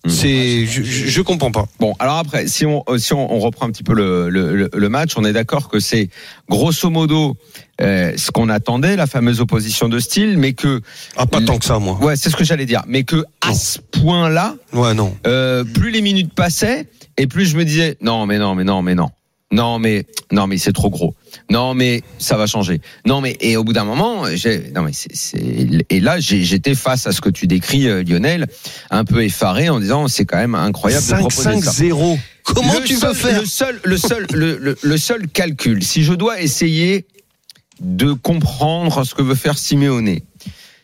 Mmh. 0.04 0.10
C'est, 0.10 0.66
je, 0.66 0.82
je, 0.84 1.20
comprends 1.22 1.50
pas. 1.50 1.66
Bon, 1.80 1.94
alors 1.98 2.18
après, 2.18 2.46
si 2.46 2.64
on, 2.64 2.84
euh, 2.88 2.98
si 2.98 3.12
on, 3.14 3.32
on 3.34 3.40
reprend 3.40 3.66
un 3.66 3.70
petit 3.72 3.82
peu 3.82 3.94
le, 3.94 4.28
le, 4.72 4.88
match, 4.88 5.14
on 5.16 5.24
est 5.24 5.32
d'accord 5.32 5.68
que 5.68 5.80
c'est 5.80 6.08
grosso 6.48 6.88
modo 6.88 7.36
euh, 7.80 8.12
ce 8.16 8.30
qu'on 8.30 8.48
attendait, 8.48 8.94
la 8.94 9.08
fameuse 9.08 9.40
opposition 9.40 9.88
de 9.88 9.98
style, 9.98 10.38
mais 10.38 10.52
que 10.52 10.80
Ah, 11.16 11.26
pas 11.26 11.40
tant 11.40 11.58
que 11.58 11.64
ça, 11.64 11.80
moi. 11.80 11.98
ouais, 12.00 12.14
c'est 12.14 12.30
ce 12.30 12.36
que 12.36 12.44
j'allais 12.44 12.64
dire, 12.64 12.82
mais 12.86 13.02
que 13.02 13.24
à 13.40 13.52
ce 13.54 13.80
point-là, 13.80 14.54
Ouais, 14.72 14.94
non. 14.94 15.16
euh, 15.26 15.64
plus 15.64 15.90
les 15.90 16.00
minutes 16.00 16.32
passaient 16.32 16.86
et 17.16 17.26
plus 17.26 17.46
je 17.46 17.56
me 17.56 17.64
disais 17.64 17.96
non, 18.00 18.24
mais 18.26 18.38
non, 18.38 18.54
mais 18.54 18.64
non, 18.64 18.82
mais 18.82 18.94
non. 18.94 19.10
Non 19.50 19.78
mais 19.78 20.04
non 20.30 20.46
mais 20.46 20.58
c'est 20.58 20.72
trop 20.74 20.90
gros. 20.90 21.14
Non 21.50 21.72
mais 21.72 22.02
ça 22.18 22.36
va 22.36 22.46
changer. 22.46 22.80
Non 23.06 23.22
mais 23.22 23.36
et 23.40 23.56
au 23.56 23.64
bout 23.64 23.72
d'un 23.72 23.84
moment, 23.84 24.24
j'ai 24.34 24.70
non 24.74 24.82
mais 24.82 24.92
c'est 24.92 25.38
et 25.88 26.00
là 26.00 26.20
j'étais 26.20 26.74
face 26.74 27.06
à 27.06 27.12
ce 27.12 27.20
que 27.22 27.30
tu 27.30 27.46
décris 27.46 27.88
euh, 27.88 28.02
Lionel, 28.04 28.46
un 28.90 29.04
peu 29.04 29.24
effaré 29.24 29.70
en 29.70 29.80
disant 29.80 30.06
c'est 30.06 30.26
quand 30.26 30.36
même 30.36 30.54
incroyable 30.54 31.06
de 31.06 31.12
proposer 31.14 31.62
ça. 31.62 31.70
5-5-0. 31.72 32.18
Comment 32.44 32.74
Le 32.74 32.84
tu 32.84 32.96
seul- 32.96 33.14
faire 33.14 33.40
le 33.40 33.46
seul, 33.46 33.80
le 33.84 33.96
seul, 33.96 34.26
le, 34.34 34.58
le- 34.58 34.78
le 34.82 34.98
seul 34.98 35.28
calcul. 35.28 35.82
Si 35.82 36.02
je 36.02 36.12
dois 36.12 36.40
essayer 36.42 37.06
de 37.80 38.12
comprendre 38.12 39.04
ce 39.04 39.14
que 39.14 39.22
veut 39.22 39.34
faire 39.34 39.56
Simeone, 39.56 40.18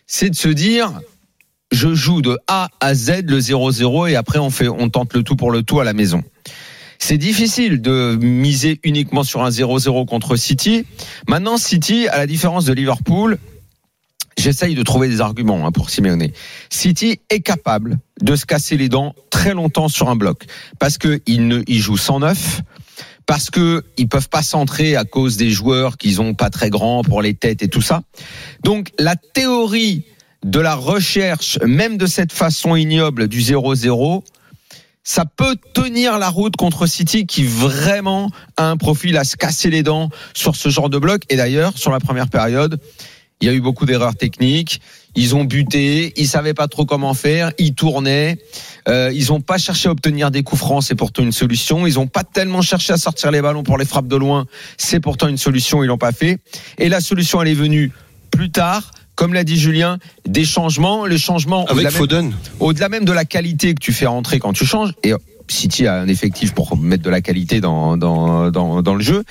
c'est 0.06 0.30
de 0.30 0.36
se 0.36 0.48
dire, 0.48 0.90
je 1.72 1.94
joue 1.94 2.22
de 2.22 2.38
A 2.46 2.68
à 2.80 2.94
Z 2.94 3.24
le 3.26 3.40
0-0 3.40 4.10
et 4.10 4.16
après 4.16 4.38
on 4.38 4.50
fait, 4.50 4.68
on 4.68 4.88
tente 4.88 5.12
le 5.14 5.22
tout 5.22 5.36
pour 5.36 5.50
le 5.50 5.62
tout 5.62 5.80
à 5.80 5.84
la 5.84 5.92
maison. 5.92 6.22
C'est 7.06 7.18
difficile 7.18 7.82
de 7.82 8.16
miser 8.18 8.80
uniquement 8.82 9.24
sur 9.24 9.42
un 9.42 9.50
0-0 9.50 10.06
contre 10.06 10.36
City. 10.36 10.86
Maintenant, 11.28 11.58
City, 11.58 12.08
à 12.08 12.16
la 12.16 12.26
différence 12.26 12.64
de 12.64 12.72
Liverpool, 12.72 13.36
j'essaye 14.38 14.74
de 14.74 14.82
trouver 14.82 15.08
des 15.08 15.20
arguments 15.20 15.66
hein, 15.66 15.70
pour 15.70 15.90
Simeone. 15.90 16.28
City 16.70 17.20
est 17.28 17.40
capable 17.40 17.98
de 18.22 18.34
se 18.36 18.46
casser 18.46 18.78
les 18.78 18.88
dents 18.88 19.14
très 19.28 19.52
longtemps 19.52 19.88
sur 19.88 20.08
un 20.08 20.16
bloc 20.16 20.46
parce 20.78 20.96
que 20.96 21.20
il 21.26 21.46
ne, 21.46 21.62
il 21.66 21.78
joue 21.78 21.98
109 21.98 22.62
parce 23.26 23.50
que 23.50 23.84
ils 23.98 24.08
peuvent 24.08 24.30
pas 24.30 24.42
centrer 24.42 24.96
à 24.96 25.04
cause 25.04 25.36
des 25.36 25.50
joueurs 25.50 25.98
qu'ils 25.98 26.22
ont 26.22 26.32
pas 26.32 26.48
très 26.48 26.70
grands 26.70 27.04
pour 27.04 27.20
les 27.20 27.34
têtes 27.34 27.62
et 27.62 27.68
tout 27.68 27.82
ça. 27.82 28.00
Donc 28.62 28.92
la 28.98 29.16
théorie 29.16 30.06
de 30.42 30.58
la 30.58 30.74
recherche, 30.74 31.58
même 31.66 31.98
de 31.98 32.06
cette 32.06 32.32
façon 32.32 32.74
ignoble 32.76 33.28
du 33.28 33.40
0-0, 33.40 34.22
ça 35.04 35.26
peut 35.26 35.56
tenir 35.74 36.18
la 36.18 36.30
route 36.30 36.56
contre 36.56 36.86
City 36.86 37.26
qui 37.26 37.44
vraiment 37.44 38.30
a 38.56 38.70
un 38.70 38.78
profil 38.78 39.16
à 39.18 39.24
se 39.24 39.36
casser 39.36 39.68
les 39.68 39.82
dents 39.82 40.08
sur 40.32 40.56
ce 40.56 40.70
genre 40.70 40.88
de 40.88 40.98
bloc. 40.98 41.22
Et 41.28 41.36
d'ailleurs, 41.36 41.76
sur 41.76 41.90
la 41.90 42.00
première 42.00 42.28
période, 42.28 42.80
il 43.40 43.46
y 43.46 43.50
a 43.50 43.52
eu 43.52 43.60
beaucoup 43.60 43.84
d'erreurs 43.84 44.16
techniques. 44.16 44.80
Ils 45.14 45.36
ont 45.36 45.44
buté, 45.44 46.14
ils 46.16 46.26
savaient 46.26 46.54
pas 46.54 46.66
trop 46.66 46.86
comment 46.86 47.12
faire, 47.14 47.52
ils 47.58 47.74
tournaient, 47.74 48.38
euh, 48.88 49.12
ils 49.14 49.32
ont 49.32 49.40
pas 49.40 49.58
cherché 49.58 49.88
à 49.88 49.92
obtenir 49.92 50.30
des 50.30 50.42
coups 50.42 50.60
francs, 50.60 50.82
c'est 50.82 50.94
pourtant 50.94 51.22
une 51.22 51.32
solution. 51.32 51.86
Ils 51.86 51.98
ont 51.98 52.06
pas 52.06 52.24
tellement 52.24 52.62
cherché 52.62 52.92
à 52.92 52.96
sortir 52.96 53.30
les 53.30 53.42
ballons 53.42 53.62
pour 53.62 53.76
les 53.76 53.84
frappes 53.84 54.08
de 54.08 54.16
loin, 54.16 54.46
c'est 54.78 55.00
pourtant 55.00 55.28
une 55.28 55.36
solution, 55.36 55.84
ils 55.84 55.88
l'ont 55.88 55.98
pas 55.98 56.12
fait. 56.12 56.38
Et 56.78 56.88
la 56.88 57.00
solution, 57.00 57.42
elle 57.42 57.48
est 57.48 57.54
venue 57.54 57.92
plus 58.30 58.50
tard. 58.50 58.90
Comme 59.16 59.32
l'a 59.34 59.44
dit 59.44 59.58
Julien, 59.58 59.98
des 60.26 60.44
changements, 60.44 61.06
les 61.06 61.18
changements 61.18 61.64
Avec 61.66 61.72
au-delà 61.76 61.90
même- 61.90 61.98
Foden 61.98 62.32
au-delà 62.60 62.88
même 62.88 63.04
de 63.04 63.12
la 63.12 63.24
qualité 63.24 63.74
que 63.74 63.80
tu 63.80 63.92
fais 63.92 64.06
rentrer 64.06 64.38
quand 64.38 64.52
tu 64.52 64.66
changes, 64.66 64.92
et 65.02 65.12
City 65.46 65.86
a 65.86 66.00
un 66.00 66.08
effectif 66.08 66.54
pour 66.54 66.74
mettre 66.74 67.02
de 67.02 67.10
la 67.10 67.20
qualité 67.20 67.60
dans, 67.60 67.98
dans, 67.98 68.50
dans, 68.50 68.80
dans 68.80 68.94
le 68.94 69.02
jeu, 69.02 69.24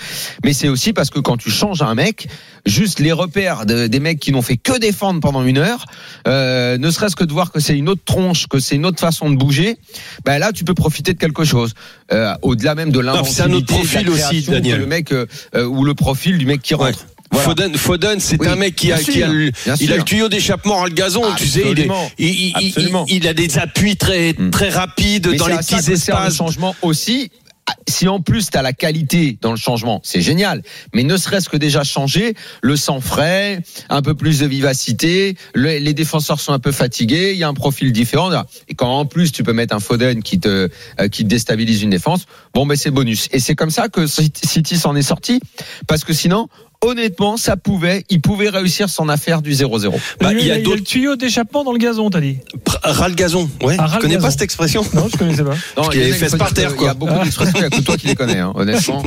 mais 0.46 0.54
c'est 0.54 0.68
aussi 0.70 0.94
parce 0.94 1.10
que 1.10 1.20
quand 1.20 1.38
tu 1.38 1.50
changes 1.50 1.82
un 1.82 1.96
mec, 1.96 2.28
juste 2.68 3.00
les 3.00 3.12
repères 3.12 3.66
de- 3.66 3.88
des 3.88 4.00
mecs 4.00 4.20
qui 4.20 4.32
n'ont 4.32 4.44
fait 4.44 4.58
que 4.58 4.78
défendre 4.78 5.20
pendant 5.22 5.44
une 5.44 5.58
heure, 5.58 5.86
euh, 6.28 6.78
ne 6.78 6.92
serait-ce 6.92 7.16
que 7.16 7.24
de 7.24 7.34
voir 7.34 7.52
que 7.52 7.60
c'est 7.60 7.76
une 7.76 7.90
autre 7.90 8.04
tronche, 8.06 8.46
que 8.48 8.60
c'est 8.60 8.76
une 8.76 8.86
autre 8.86 9.00
façon 9.00 9.32
de 9.32 9.36
bouger, 9.36 9.76
ben 10.24 10.38
là 10.38 10.52
tu 10.52 10.64
peux 10.64 10.76
profiter 10.76 11.14
de 11.14 11.18
quelque 11.20 11.44
chose. 11.46 11.74
Euh, 12.12 12.36
au-delà 12.44 12.76
même 12.76 12.92
de 12.92 13.00
puis 13.00 13.08
c'est 13.08 13.14
l'inventivité, 13.16 13.42
un 13.42 13.54
autre 13.54 13.66
profil 13.66 14.10
aussi, 14.12 14.42
Daniel. 14.44 14.80
Le 14.82 14.86
mec 14.86 15.12
euh, 15.12 15.26
euh, 15.56 15.66
ou 15.66 15.84
le 15.84 15.96
profil 15.96 16.38
du 16.38 16.46
mec 16.46 16.62
qui 16.62 16.76
Ouais. 16.76 16.92
Voilà. 17.34 17.48
Foden, 17.50 17.76
Foden, 17.76 18.20
c'est 18.20 18.40
Oui, 18.40 18.48
un 18.48 18.56
mec 18.56 18.76
qui 18.76 18.92
a, 18.92 18.98
qui 19.00 19.22
a 19.24 19.28
le, 19.28 19.52
il 19.82 19.92
a 19.92 19.98
le 19.98 20.04
tuyau 20.04 20.30
d'échappement 20.30 20.84
à 20.84 20.88
le 20.88 20.94
gazon, 20.94 21.24
tu 21.38 21.48
sais, 21.48 21.64
il, 21.72 21.80
est- 21.80 21.90
il, 23.10 23.28
a 23.28 23.34
des 23.34 23.58
appuis 23.58 23.98
très, 23.98 24.34
Mm. 24.34 24.52
très 24.52 24.70
rapides 24.70 25.28
Mais 25.32 25.38
dans 25.38 25.48
les 25.48 25.58
petits 25.58 25.92
espaces. 25.92 26.36
changement 26.38 26.76
aussi. 26.82 27.30
Si 27.88 28.10
en 28.10 28.20
plus 28.20 28.50
tu 28.52 28.58
as 28.58 28.62
la 28.62 28.74
qualité 28.74 29.38
dans 29.42 29.52
le 29.52 29.58
changement, 29.58 30.02
c'est 30.04 30.22
génial. 30.22 30.64
Mais 30.94 31.04
ne 31.04 31.16
serait-ce 31.16 31.48
que 31.48 31.56
déjà 31.56 31.84
changer, 31.86 32.34
le 32.62 32.76
sang 32.76 33.00
frais, 33.00 33.62
un 33.90 34.02
peu 34.02 34.16
plus 34.16 34.40
de 34.40 34.46
vivacité, 34.46 35.38
le- 35.54 35.78
les 35.78 35.94
défenseurs 35.94 36.42
sont 36.42 36.52
un 36.52 36.60
peu 36.60 36.74
fatigués, 36.74 37.32
il 37.32 37.38
y 37.40 37.44
a 37.44 37.48
un 37.48 37.54
profil 37.54 37.94
différent. 37.94 38.30
Et 38.68 38.74
quand 38.76 38.90
en 39.00 39.06
plus 39.06 39.32
tu 39.32 39.44
peux 39.44 39.54
mettre 39.54 39.74
un 39.74 39.80
Foden 39.80 40.22
qui 40.24 40.40
te 40.42 40.68
euh, 41.00 41.08
qui 41.08 41.24
te 41.24 41.30
déstabilise 41.30 41.82
une 41.84 41.90
défense, 41.92 42.26
bon 42.54 42.66
ben 42.66 42.76
c'est 42.76 42.92
bonus. 42.92 43.30
Et 43.32 43.40
c'est 43.40 43.56
comme 43.56 43.72
ça 43.72 43.88
que 43.88 44.08
City 44.08 44.78
s'en 44.78 44.94
est 44.96 45.02
sorti, 45.02 45.40
parce 45.88 46.04
que 46.04 46.14
sinon. 46.14 46.50
Honnêtement, 46.86 47.38
ça 47.38 47.56
pouvait, 47.58 48.04
il 48.10 48.22
pouvait 48.22 48.50
réussir 48.50 48.90
son 48.90 49.08
affaire 49.10 49.42
du 49.42 49.52
0-0. 49.54 49.94
Bah, 50.20 50.34
il 50.34 50.46
y 50.46 50.52
a 50.52 50.58
le 50.58 50.64
d'autres. 50.64 50.84
tuyau 50.84 51.16
d'échappement 51.16 51.64
dans 51.64 51.72
le 51.72 51.78
gazon, 51.78 52.10
t'as 52.10 52.20
dit. 52.22 52.38
Ras 52.84 53.08
le 53.08 53.16
gazon. 53.16 53.50
Ouais. 53.64 53.78
Ah, 53.80 53.90
le 53.96 54.02
connais 54.02 54.16
gazon. 54.16 54.26
pas 54.28 54.32
cette 54.32 54.42
expression 54.42 54.86
Non, 54.94 55.08
je 55.12 55.18
connaissais 55.18 55.44
pas. 55.44 55.56
Non, 55.78 55.88
qu'il 55.88 56.02
y 56.02 56.04
a 56.04 56.08
il 56.08 56.10
y 56.10 56.12
les 56.12 56.18
fesses 56.18 56.36
par 56.36 56.54
terre, 56.54 56.76
que 56.76 56.82
Il 56.82 56.86
y 56.86 56.88
a 56.90 56.94
quoi. 56.94 57.08
beaucoup 57.08 57.24
d'expressions, 57.24 57.54
il 57.60 57.62
y 57.62 57.66
a 57.66 57.70
que 57.70 57.82
toi 57.82 57.98
qui 57.98 58.08
les 58.08 58.16
connais, 58.16 58.40
hein, 58.40 58.52
honnêtement. 58.56 59.02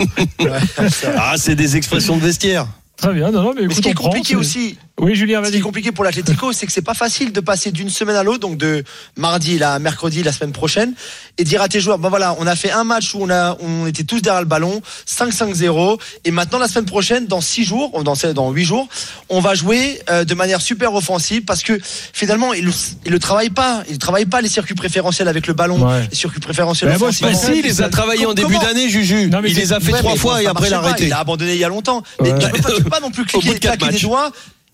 Ah, 1.17 1.35
c'est 1.37 1.55
des 1.55 1.77
expressions 1.77 2.17
de 2.17 2.23
vestiaire. 2.23 2.67
Très 2.97 3.13
bien, 3.13 3.31
non, 3.31 3.43
non, 3.43 3.53
mais 3.55 3.67
Mais 3.67 3.75
ce 3.75 3.81
qui 3.83 3.89
est 3.91 3.95
prend, 3.95 4.05
compliqué 4.05 4.37
aussi, 4.37 4.79
Oui, 4.99 5.15
Julien, 5.15 5.45
Ce 5.45 5.51
qui 5.51 5.59
est 5.59 5.61
compliqué 5.61 5.93
pour 5.93 6.03
l'Atlético, 6.05 6.53
c'est 6.55 6.65
que 6.65 6.73
c'est 6.73 6.81
pas 6.81 6.95
facile 6.95 7.31
de 7.31 7.41
passer 7.41 7.71
d'une 7.71 7.91
semaine 7.91 8.17
à 8.17 8.23
l'autre, 8.23 8.39
donc 8.41 8.57
de 8.57 8.83
mardi 9.19 9.63
à 9.63 9.79
mercredi 9.79 10.23
la 10.23 10.33
semaine 10.33 10.53
prochaine, 10.53 10.95
et 11.37 11.45
dire 11.45 11.61
à 11.61 11.69
tes 11.69 11.79
joueurs, 11.81 11.99
ben 11.99 12.09
voilà, 12.09 12.35
on 12.39 12.47
a 12.47 12.57
fait 12.57 12.71
un 12.71 12.85
match 12.85 13.15
où 13.15 13.19
on 13.21 13.29
a, 13.29 13.57
on 13.61 13.87
était 13.87 14.05
tous 14.05 14.23
derrière 14.23 14.41
le 14.41 14.47
ballon, 14.49 14.81
5-5-0, 15.07 15.99
et 16.25 16.31
maintenant 16.31 16.59
la 16.59 16.69
semaine 16.69 16.87
prochaine, 16.87 17.27
dans 17.27 17.43
six 17.43 17.65
jours, 17.65 18.03
dans 18.03 18.15
dans 18.35 18.51
huit 18.51 18.65
jours, 18.65 18.89
on 19.29 19.41
va 19.41 19.55
jouer 19.55 20.01
euh, 20.09 20.25
de 20.25 20.35
manière 20.35 20.63
super 20.63 20.95
offensive 20.95 21.43
parce 21.45 21.63
que 21.63 21.79
finalement, 21.83 22.55
il, 22.55 22.71
il 23.05 23.13
le 23.13 23.19
travaille 23.19 23.51
pas, 23.51 23.83
il 23.91 23.99
travaille 23.99 24.25
pas 24.25 24.41
les 24.41 24.49
circuits 24.49 24.75
préférentiels 24.75 25.29
avec 25.29 25.47
le 25.47 25.53
ballon, 25.53 25.77
Ouais. 25.87 26.07
les 26.11 26.17
circuits 26.17 26.41
préférentiels 26.41 26.91
Mais 26.91 26.97
moi, 26.99 27.11
je 27.11 27.19
si, 27.37 27.59
il 27.59 27.63
les 27.63 27.83
a 27.83 27.91
travaillés 27.91 28.25
en 28.25 28.33
début 28.33 28.57
d'année, 28.59 28.89
Juju. 28.89 29.29
Non, 29.29 29.41
mais 29.43 29.51
il 29.51 29.57
les 29.57 29.75
a 29.75 29.81
fait 29.81 29.93
trois 29.93 30.17
fois 30.17 30.43
et 30.43 30.47
après 30.47 30.69
il 30.69 30.75
a 30.75 30.77
marchait 30.77 30.83
pas, 30.83 30.89
arrêté. 30.89 31.07
Il 31.09 31.13
a 31.13 31.19
abandonné 31.19 31.53
il 31.53 31.59
y 31.61 31.65
a 31.65 31.69
longtemps. 31.69 32.03
Mais 32.23 32.33
Ouais. 32.33 32.39
tu 32.39 32.49
peux 32.51 32.63
pas, 32.63 32.71
tu 32.77 32.83
peux 32.91 32.97
pas 32.97 33.01
non 33.01 33.11
plus 33.11 33.25
cliquer, 33.25 33.59
claquer 33.59 33.89
des 33.89 34.01
doigts 34.01 34.31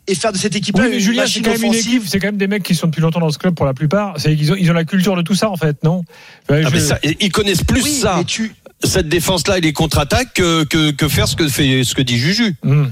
et 0.08 0.14
faire 0.14 0.32
de 0.32 0.38
cette 0.38 0.56
équipe-là 0.56 0.84
Oui, 0.84 0.90
mais 0.92 1.00
Julien, 1.00 1.24
c'est 1.26 1.40
quand 1.42 1.50
même 1.52 1.62
une 1.64 1.70
offensive. 1.70 1.92
équipe, 1.94 2.02
c'est 2.08 2.18
quand 2.18 2.26
même 2.28 2.36
des 2.36 2.48
mecs 2.48 2.62
qui 2.64 2.74
sont 2.74 2.88
depuis 2.88 3.00
longtemps 3.00 3.20
dans 3.20 3.30
ce 3.30 3.38
club 3.38 3.54
pour 3.54 3.66
la 3.66 3.72
plupart. 3.74 4.14
C'est 4.18 4.34
qu'ils 4.36 4.50
ont, 4.52 4.56
ils 4.58 4.68
ont 4.70 4.74
la 4.74 4.84
culture 4.84 5.14
de 5.16 5.22
tout 5.22 5.34
ça 5.36 5.48
en 5.48 5.56
fait, 5.56 5.82
non? 5.84 6.02
Ah, 6.48 6.60
je- 6.62 6.68
mais 6.68 6.80
ça, 6.80 6.98
ils 7.20 7.30
connaissent 7.30 7.62
plus 7.64 7.82
Oui, 7.82 7.90
ça, 7.90 8.16
mais 8.18 8.24
tu, 8.24 8.52
cette 8.84 9.08
défense-là 9.08 9.58
et 9.58 9.60
les 9.60 9.72
contre-attaques 9.72 10.34
que, 10.34 10.64
que, 10.64 10.90
que 10.90 11.08
faire 11.08 11.28
ce 11.28 11.36
que 11.36 11.46
fait 11.48 11.84
ce 11.84 11.94
que 11.94 12.02
dit 12.02 12.18
Juju. 12.18 12.56
Hmm. 12.64 12.86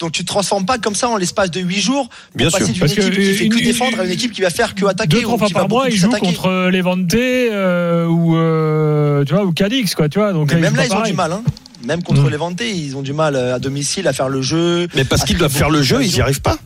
donc 0.00 0.12
tu 0.12 0.22
te 0.22 0.28
transformes 0.28 0.64
pas 0.66 0.78
comme 0.78 0.94
ça 0.94 1.08
en 1.08 1.16
l'espace 1.16 1.50
de 1.50 1.60
8 1.60 1.80
jours 1.80 2.08
pour 2.08 2.18
Bien 2.36 2.50
passer 2.50 2.66
sûr. 2.66 2.72
d'une 2.74 2.80
Parce 2.80 2.94
que 2.94 3.00
équipe 3.00 3.14
qui 3.20 3.34
fait 3.34 3.48
que 3.48 3.58
une- 3.58 3.64
défendre 3.64 4.00
à 4.00 4.04
une 4.04 4.10
équipe 4.12 4.32
qui 4.32 4.40
va 4.42 4.50
faire 4.50 4.74
que 4.76 4.84
attaquer 4.86 5.16
Deux 5.16 5.22
trois 5.22 5.34
ou 5.34 5.38
fois 5.38 5.48
par 5.50 5.68
mois, 5.68 5.88
ils 5.90 5.96
jouent 5.96 6.10
contre 6.10 6.68
Levante 6.70 7.12
euh, 7.14 8.06
ou 8.06 8.36
euh, 8.36 9.24
tu 9.24 9.34
vois 9.34 9.44
ou 9.44 9.52
Cadix 9.52 9.92
quoi, 9.96 10.08
tu 10.08 10.20
vois. 10.20 10.32
Donc 10.32 10.52
Mais 10.52 10.60
là, 10.60 10.70
même 10.70 10.74
ils 10.74 10.76
là, 10.76 10.86
ils 10.86 10.92
ont 11.00 11.02
du 11.02 11.12
mal. 11.14 11.32
Hein. 11.32 11.42
Même 11.86 12.02
contre 12.02 12.22
Mm. 12.22 12.28
Levante, 12.30 12.60
ils 12.62 12.96
ont 12.96 13.02
du 13.02 13.12
mal 13.12 13.36
euh, 13.36 13.54
à 13.54 13.58
domicile 13.58 14.08
à 14.08 14.12
faire 14.12 14.28
le 14.28 14.42
jeu. 14.42 14.88
Mais 14.94 15.04
parce 15.04 15.24
qu'ils 15.24 15.36
doivent 15.38 15.52
faire 15.52 15.70
le 15.70 15.82
jeu, 15.82 15.96
ils 15.96 16.02
y 16.02 16.04
d'occasions. 16.06 16.24
arrivent 16.24 16.42
pas. 16.42 16.58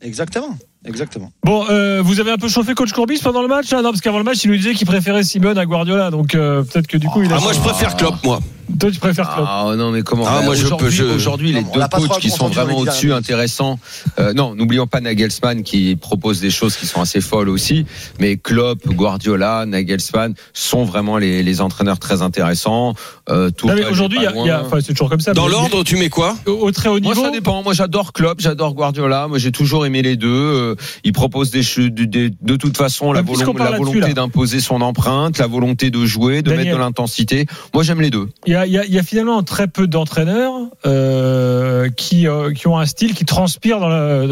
Exactement. 0.00 0.56
Exactement. 0.86 1.32
Bon, 1.44 1.64
euh, 1.70 2.02
vous 2.02 2.20
avez 2.20 2.30
un 2.30 2.36
peu 2.36 2.48
chauffé 2.48 2.74
coach 2.74 2.92
Courbis 2.92 3.18
pendant 3.22 3.42
le 3.42 3.48
match 3.48 3.70
là 3.70 3.82
Non, 3.82 3.90
parce 3.90 4.00
qu'avant 4.00 4.18
le 4.18 4.24
match, 4.24 4.44
il 4.44 4.50
nous 4.50 4.56
disait 4.56 4.74
qu'il 4.74 4.86
préférait 4.86 5.22
Simone 5.24 5.56
à 5.58 5.64
Guardiola, 5.66 6.10
donc 6.10 6.34
euh, 6.34 6.62
peut-être 6.62 6.86
que 6.86 6.96
du 6.98 7.06
coup, 7.08 7.22
il 7.22 7.32
a. 7.32 7.36
Ah, 7.38 7.40
moi, 7.40 7.52
je 7.52 7.60
préfère 7.60 7.96
Klopp, 7.96 8.16
moi. 8.24 8.40
Toi, 8.80 8.90
tu 8.90 8.98
préfères 8.98 9.28
Klopp? 9.34 9.46
Ah 9.46 9.72
non 9.76 9.90
mais 9.90 10.00
comment 10.02 10.24
Ah, 10.26 10.40
moi, 10.42 10.54
je 10.54 10.64
aujourd'hui, 10.64 10.86
peux- 10.86 10.90
je- 10.90 11.04
aujourd'hui 11.04 11.52
les 11.52 11.62
Non, 11.62 11.70
deux 11.74 11.80
coachs 11.90 12.18
qui 12.18 12.30
sont 12.30 12.48
vraiment 12.48 12.78
au-dessus 12.78 13.12
intéressants. 13.12 13.78
Euh, 14.18 14.32
non, 14.32 14.54
n'oublions 14.54 14.86
pas 14.86 15.00
Nagelsmann 15.02 15.62
qui 15.62 15.96
propose 15.96 16.40
des 16.40 16.50
choses 16.50 16.74
qui 16.76 16.86
sont 16.86 17.02
assez 17.02 17.20
folles 17.20 17.50
aussi, 17.50 17.84
mais 18.18 18.38
Klopp, 18.38 18.86
Guardiola, 18.88 19.66
Nagelsmann 19.66 20.32
sont 20.54 20.84
vraiment 20.84 21.18
les, 21.18 21.42
les 21.42 21.60
entraîneurs 21.60 21.98
très 21.98 22.22
intéressants. 22.22 22.94
Euh, 23.28 23.50
aujourd'hui, 23.90 24.20
il 24.22 24.46
y 24.46 24.50
a, 24.50 24.62
enfin, 24.64 24.78
c'est 24.80 24.92
toujours 24.94 25.10
comme 25.10 25.20
ça. 25.20 25.34
Dans 25.34 25.46
l'ordre, 25.46 25.84
tu 25.84 25.96
mets 25.96 26.08
quoi? 26.08 26.34
Au, 26.46 26.52
au 26.52 26.72
très 26.72 26.88
haut 26.88 26.98
Moi, 27.00 27.12
niveau. 27.14 27.22
ça 27.26 27.30
dépend. 27.30 27.62
Moi, 27.62 27.74
j'adore 27.74 28.14
Klopp, 28.14 28.40
j'adore 28.40 28.72
Guardiola. 28.74 29.28
Moi, 29.28 29.36
j'ai 29.38 29.52
toujours 29.52 29.84
aimé 29.84 30.00
les 30.00 30.16
deux. 30.16 30.73
Euh, 30.74 31.00
ils 31.04 31.12
proposent 31.12 31.50
des, 31.50 31.62
des- 31.90 32.30
de 32.30 32.56
toute 32.56 32.76
façon 32.76 33.12
la, 33.12 33.22
volon- 33.22 33.52
volonté 33.76 34.14
d'imposer 34.14 34.60
son 34.60 34.80
empreinte, 34.80 35.38
la 35.38 35.46
volonté 35.46 35.90
de 35.90 36.04
jouer, 36.04 36.42
de 36.42 36.50
Daniel. 36.50 36.64
mettre 36.66 36.76
de 36.76 36.80
l'intensité. 36.82 37.46
Moi, 37.72 37.82
j'aime 37.82 38.00
les 38.00 38.10
deux. 38.10 38.28
Il 38.46 38.52
y 38.52 38.56
a, 38.56 38.66
il 38.66 38.72
y 38.72 38.78
a- 38.78 38.84
il 38.84 38.92
y 38.92 38.98
a 38.98 39.02
finalement 39.02 39.42
très 39.42 39.68
peu 39.68 39.86
d'entraîneurs 39.86 40.52
euh, 40.86 41.88
qui, 41.96 42.26
euh, 42.28 42.52
qui 42.52 42.66
ont 42.68 42.78
un 42.78 42.86
style 42.86 43.14
qui 43.14 43.24
transpire 43.24 43.80
dans 43.80 43.88
la, 43.88 44.24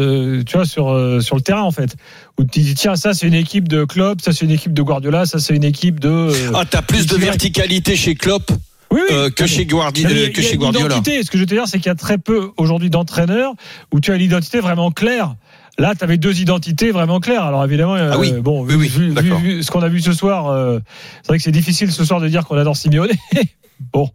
tu 0.45 0.53
vois, 0.57 0.65
sur, 0.65 0.89
euh, 0.91 1.19
sur 1.21 1.35
le 1.35 1.41
terrain 1.41 1.61
en 1.63 1.71
fait. 1.71 1.95
Où 2.39 2.43
tu 2.43 2.61
dis 2.61 2.73
tiens 2.75 2.95
ça 2.95 3.13
c'est 3.13 3.27
une 3.27 3.33
équipe 3.33 3.67
de 3.67 3.83
Klopp, 3.85 4.21
ça 4.21 4.31
c'est 4.33 4.45
une 4.45 4.51
équipe 4.51 4.73
de 4.73 4.81
Guardiola, 4.81 5.25
ça 5.25 5.39
c'est 5.39 5.55
une 5.55 5.63
équipe 5.63 5.99
de. 5.99 6.09
euh, 6.09 6.51
Ah, 6.55 6.63
t'as 6.69 6.81
plus 6.81 7.05
de 7.05 7.15
verticalité 7.15 7.95
chez 7.95 8.15
Klopp 8.15 8.51
oui, 8.91 9.01
oui. 9.09 9.15
euh, 9.15 9.29
que 9.29 9.45
chez 9.47 9.65
Guardi- 9.65 10.03
non, 10.03 10.09
mais 10.09 10.15
il 10.15 10.19
y 10.19 10.23
euh, 10.23 10.27
a- 10.27 10.29
que 10.29 10.39
il 10.39 10.43
y 10.43 10.47
a 10.47 10.49
chez 10.51 10.57
Guardiola. 10.57 10.85
identité. 10.95 11.23
Ce 11.23 11.31
que 11.31 11.37
je 11.37 11.43
veux 11.43 11.47
te 11.47 11.53
dire, 11.53 11.63
c'est 11.67 11.77
qu'il 11.79 11.87
y 11.87 11.89
a 11.89 11.95
très 11.95 12.17
peu 12.17 12.49
aujourd'hui 12.57 12.89
d'entraîneurs 12.89 13.53
où 13.91 13.99
tu 13.99 14.11
as 14.11 14.17
l'identité 14.17 14.59
vraiment 14.59 14.91
claire. 14.91 15.35
Là, 15.79 15.95
tu 15.95 16.03
avais 16.03 16.17
deux 16.17 16.39
identités 16.39 16.91
vraiment 16.91 17.19
claires. 17.19 17.43
Alors 17.43 17.63
évidemment, 17.65 17.95
euh, 17.95 18.11
Ah 18.13 18.19
oui. 18.19 18.31
bon, 18.39 18.63
Oui, 18.63 18.73
vu, 18.73 18.77
oui, 18.77 18.87
vu- 18.87 19.13
d'accord. 19.13 19.39
vu 19.39 19.63
ce 19.63 19.71
qu'on 19.71 19.81
a 19.81 19.89
vu 19.89 20.01
ce 20.01 20.13
soir, 20.13 20.47
euh, 20.49 20.79
c'est 21.23 21.27
vrai 21.29 21.37
que 21.37 21.43
c'est 21.43 21.51
difficile 21.51 21.91
ce 21.91 22.05
soir 22.05 22.19
de 22.21 22.27
dire 22.27 22.45
qu'on 22.45 22.57
adore 22.57 22.77
Simeone. 22.77 23.09
bon, 23.93 24.09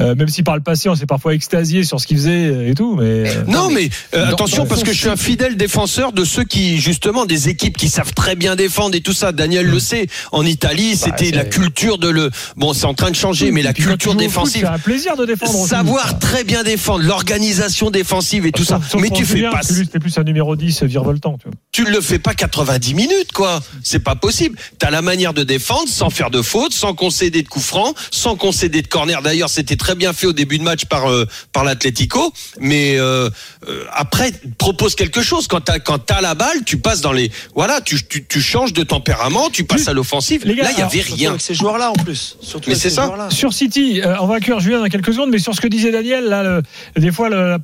Euh, 0.00 0.14
même 0.14 0.28
si 0.28 0.42
par 0.42 0.56
le 0.56 0.62
passé 0.62 0.88
on 0.88 0.94
s'est 0.94 1.06
parfois 1.06 1.34
extasié 1.34 1.84
sur 1.84 2.00
ce 2.00 2.06
qu'il 2.06 2.16
faisait 2.16 2.68
et 2.70 2.74
tout, 2.74 2.96
mais 2.96 3.28
euh, 3.28 3.44
Non, 3.48 3.70
mais, 3.70 3.90
euh, 4.14 4.26
dans- 4.26 4.32
attention 4.34 4.62
dans 4.62 4.68
parce 4.68 4.82
que 4.82 4.92
je 4.92 4.98
suis 4.98 5.08
un 5.08 5.16
fidèle 5.16 5.56
défenseur 5.56 6.12
de 6.12 6.24
ceux 6.24 6.44
qui 6.44 6.78
justement 6.78 7.26
des 7.26 7.48
équipes 7.48 7.76
qui 7.76 7.88
savent 7.88 8.12
très 8.14 8.36
bien 8.36 8.56
défendre 8.56 8.94
et 8.94 9.00
tout 9.00 9.12
ça. 9.12 9.32
Daniel 9.32 9.66
le 9.66 9.80
sait. 9.80 10.06
En 10.32 10.44
Italie, 10.46 10.96
c'était 10.96 11.26
c'est- 11.26 11.30
la 11.32 11.44
culture 11.44 11.98
de 11.98 12.08
le. 12.08 12.30
Bon, 12.56 12.72
c'est 12.72 12.86
en 12.86 12.94
train 12.94 13.10
de 13.10 13.16
changer, 13.16 13.50
mais 13.50 13.62
la 13.62 13.72
culture 13.72 14.14
défensive. 14.14 14.62
C'est 14.62 14.66
un 14.74 14.78
plaisir 14.78 15.16
de 15.16 15.26
défendre. 15.26 15.58
aussi. 15.58 15.68
Savoir 15.70 16.18
très 16.18 16.44
bien 16.44 16.62
défendre, 16.62 17.04
l'organisation 17.04 17.90
défensive 17.90 18.46
et 18.46 18.52
tout 18.52 18.64
ça. 18.64 18.80
Sauf- 18.88 19.00
Mais 19.00 19.10
tu 19.10 19.24
fais 19.24 19.36
Julien, 19.36 19.50
pas, 19.50 19.62
C'était 19.62 19.98
plus 19.98 20.16
un 20.18 20.24
numéro 20.24 20.56
10 20.56 20.82
virevoltant. 20.82 21.36
Tu 21.38 21.44
vois. 21.48 21.54
tu 21.72 21.84
le 21.84 22.00
fais 22.00 22.18
pas 22.18 22.34
90 22.34 22.94
minutes, 22.94 23.32
quoi. 23.32 23.60
C'est 23.82 24.00
pas 24.00 24.14
possible. 24.16 24.58
T'as 24.78 24.90
la 24.90 25.02
manière 25.02 25.32
de 25.34 25.42
défendre 25.44 25.88
sans 25.88 26.10
faire 26.10 26.30
de 26.30 26.42
faute, 26.42 26.72
sans 26.72 26.94
concéder 26.94 27.42
de 27.42 27.48
coups 27.48 27.64
francs, 27.64 27.94
sans 28.10 28.36
concéder 28.36 28.82
de 28.82 28.88
corner. 28.88 29.22
D'ailleurs, 29.22 29.39
c'était 29.48 29.76
très 29.76 29.94
bien 29.94 30.12
fait 30.12 30.26
au 30.26 30.32
début 30.32 30.58
de 30.58 30.62
match 30.64 30.84
par 30.84 31.10
euh, 31.10 31.26
par 31.52 31.64
l'Atlético. 31.64 32.32
Mais 32.60 32.98
euh, 32.98 33.30
euh, 33.68 33.84
après, 33.92 34.32
propose 34.58 34.94
quelque 34.94 35.22
chose. 35.22 35.46
Quand 35.48 35.60
t'as 35.60 35.78
quand 35.78 35.98
t'as 35.98 36.20
la 36.20 36.34
balle, 36.34 36.64
tu 36.64 36.76
passes 36.76 37.00
dans 37.00 37.12
les. 37.12 37.30
Voilà, 37.54 37.80
tu 37.80 37.96
tu, 38.06 38.26
tu 38.26 38.40
changes 38.40 38.72
de 38.72 38.82
tempérament, 38.82 39.50
tu 39.50 39.64
passes 39.64 39.88
à 39.88 39.92
l'offensive. 39.92 40.46
Là, 40.46 40.52
il 40.72 40.78
y 40.78 40.82
avait 40.82 41.00
rien. 41.00 41.30
avec 41.30 41.40
ces 41.40 41.54
joueurs-là 41.54 41.90
en 41.90 41.94
plus. 41.94 42.36
Surtout 42.40 42.68
Mais 42.70 42.76
c'est 42.76 42.90
ces 42.90 42.96
ça. 42.96 43.06
Sur 43.30 43.52
City, 43.52 44.02
euh, 44.04 44.16
on 44.20 44.26
va 44.26 44.36
accueillir 44.36 44.60
Julien 44.60 44.80
dans 44.80 44.88
quelques 44.88 45.12
secondes, 45.12 45.30
mais 45.30 45.38
sur 45.38 45.54
ce 45.54 45.60
que 45.60 45.68
disait 45.68 45.90
Daniel, 45.92 46.24
là, 46.24 46.42
le- 46.42 46.62
des 47.00 47.12
fois, 47.12 47.28
le- 47.28 47.48
la, 47.50 47.58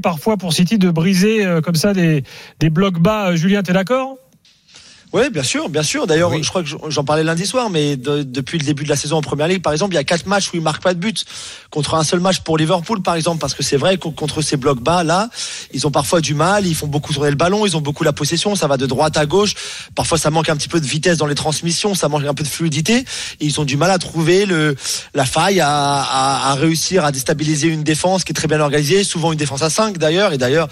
parfois 0.00 0.36
pour 0.36 0.52
City 0.52 0.78
de 0.78 0.90
briser 0.90 1.44
euh, 1.44 1.60
comme 1.60 1.74
ça 1.74 1.92
des, 1.92 2.24
des 2.60 2.70
blocs 2.70 2.98
bas. 2.98 3.36
Julien, 3.36 3.62
t'es 3.62 3.72
d'accord? 3.72 4.16
Oui, 5.14 5.30
bien 5.30 5.44
sûr, 5.44 5.68
bien 5.68 5.84
sûr. 5.84 6.08
D'ailleurs, 6.08 6.30
je 6.42 6.48
crois 6.48 6.64
que 6.64 6.68
j'en 6.88 7.04
parlais 7.04 7.22
lundi 7.22 7.46
soir, 7.46 7.70
mais 7.70 7.96
de- 7.96 8.24
depuis 8.24 8.58
le 8.58 8.64
début 8.64 8.82
de 8.82 8.88
la 8.88 8.96
saison 8.96 9.18
en 9.18 9.22
Première 9.22 9.46
Ligue, 9.46 9.62
par 9.62 9.72
exemple, 9.72 9.92
il 9.94 9.96
y 9.96 10.00
a 10.00 10.02
quatre 10.04 10.26
matchs 10.26 10.48
où 10.52 10.56
ils 10.56 10.60
marquent 10.60 10.82
pas 10.82 10.92
de 10.92 10.98
but 10.98 11.24
contre 11.70 11.94
un 11.94 12.02
seul 12.02 12.18
match 12.18 12.40
pour 12.40 12.58
Liverpool, 12.58 13.00
par 13.00 13.14
exemple, 13.14 13.38
parce 13.38 13.54
que 13.54 13.62
c'est 13.62 13.76
vrai 13.76 13.96
que 13.96 14.08
contre 14.08 14.42
ces 14.42 14.56
blocs 14.56 14.80
bas 14.80 15.04
là, 15.04 15.30
ils 15.72 15.86
ont 15.86 15.92
parfois 15.92 16.20
du 16.20 16.34
mal, 16.34 16.66
ils 16.66 16.74
font 16.74 16.88
beaucoup 16.88 17.12
tourner 17.12 17.30
le 17.30 17.36
ballon, 17.36 17.64
ils 17.64 17.76
ont 17.76 17.80
beaucoup 17.80 18.02
la 18.02 18.12
possession, 18.12 18.56
ça 18.56 18.66
va 18.66 18.76
de 18.76 18.86
droite 18.86 19.16
à 19.16 19.24
gauche. 19.24 19.54
Parfois, 19.94 20.18
ça 20.18 20.30
manque 20.30 20.48
un 20.48 20.56
petit 20.56 20.68
peu 20.68 20.80
de 20.80 20.86
vitesse 20.86 21.16
dans 21.16 21.26
les 21.26 21.36
transmissions, 21.36 21.94
ça 21.94 22.08
manque 22.08 22.24
un 22.24 22.34
peu 22.34 22.42
de 22.42 22.48
fluidité, 22.48 22.96
et 22.98 23.04
ils 23.44 23.60
ont 23.60 23.64
du 23.64 23.76
mal 23.76 23.92
à 23.92 23.98
trouver 23.98 24.46
le 24.46 24.74
la 25.14 25.24
faille, 25.24 25.60
à, 25.60 25.68
à, 25.70 26.50
à 26.50 26.54
réussir 26.56 27.04
à 27.04 27.12
déstabiliser 27.12 27.68
une 27.68 27.84
défense 27.84 28.24
qui 28.24 28.32
est 28.32 28.34
très 28.34 28.48
bien 28.48 28.58
organisée, 28.60 29.04
souvent 29.04 29.30
une 29.30 29.38
défense 29.38 29.62
à 29.62 29.70
5 29.70 29.96
d'ailleurs, 29.96 30.32
et 30.32 30.38
d'ailleurs 30.38 30.66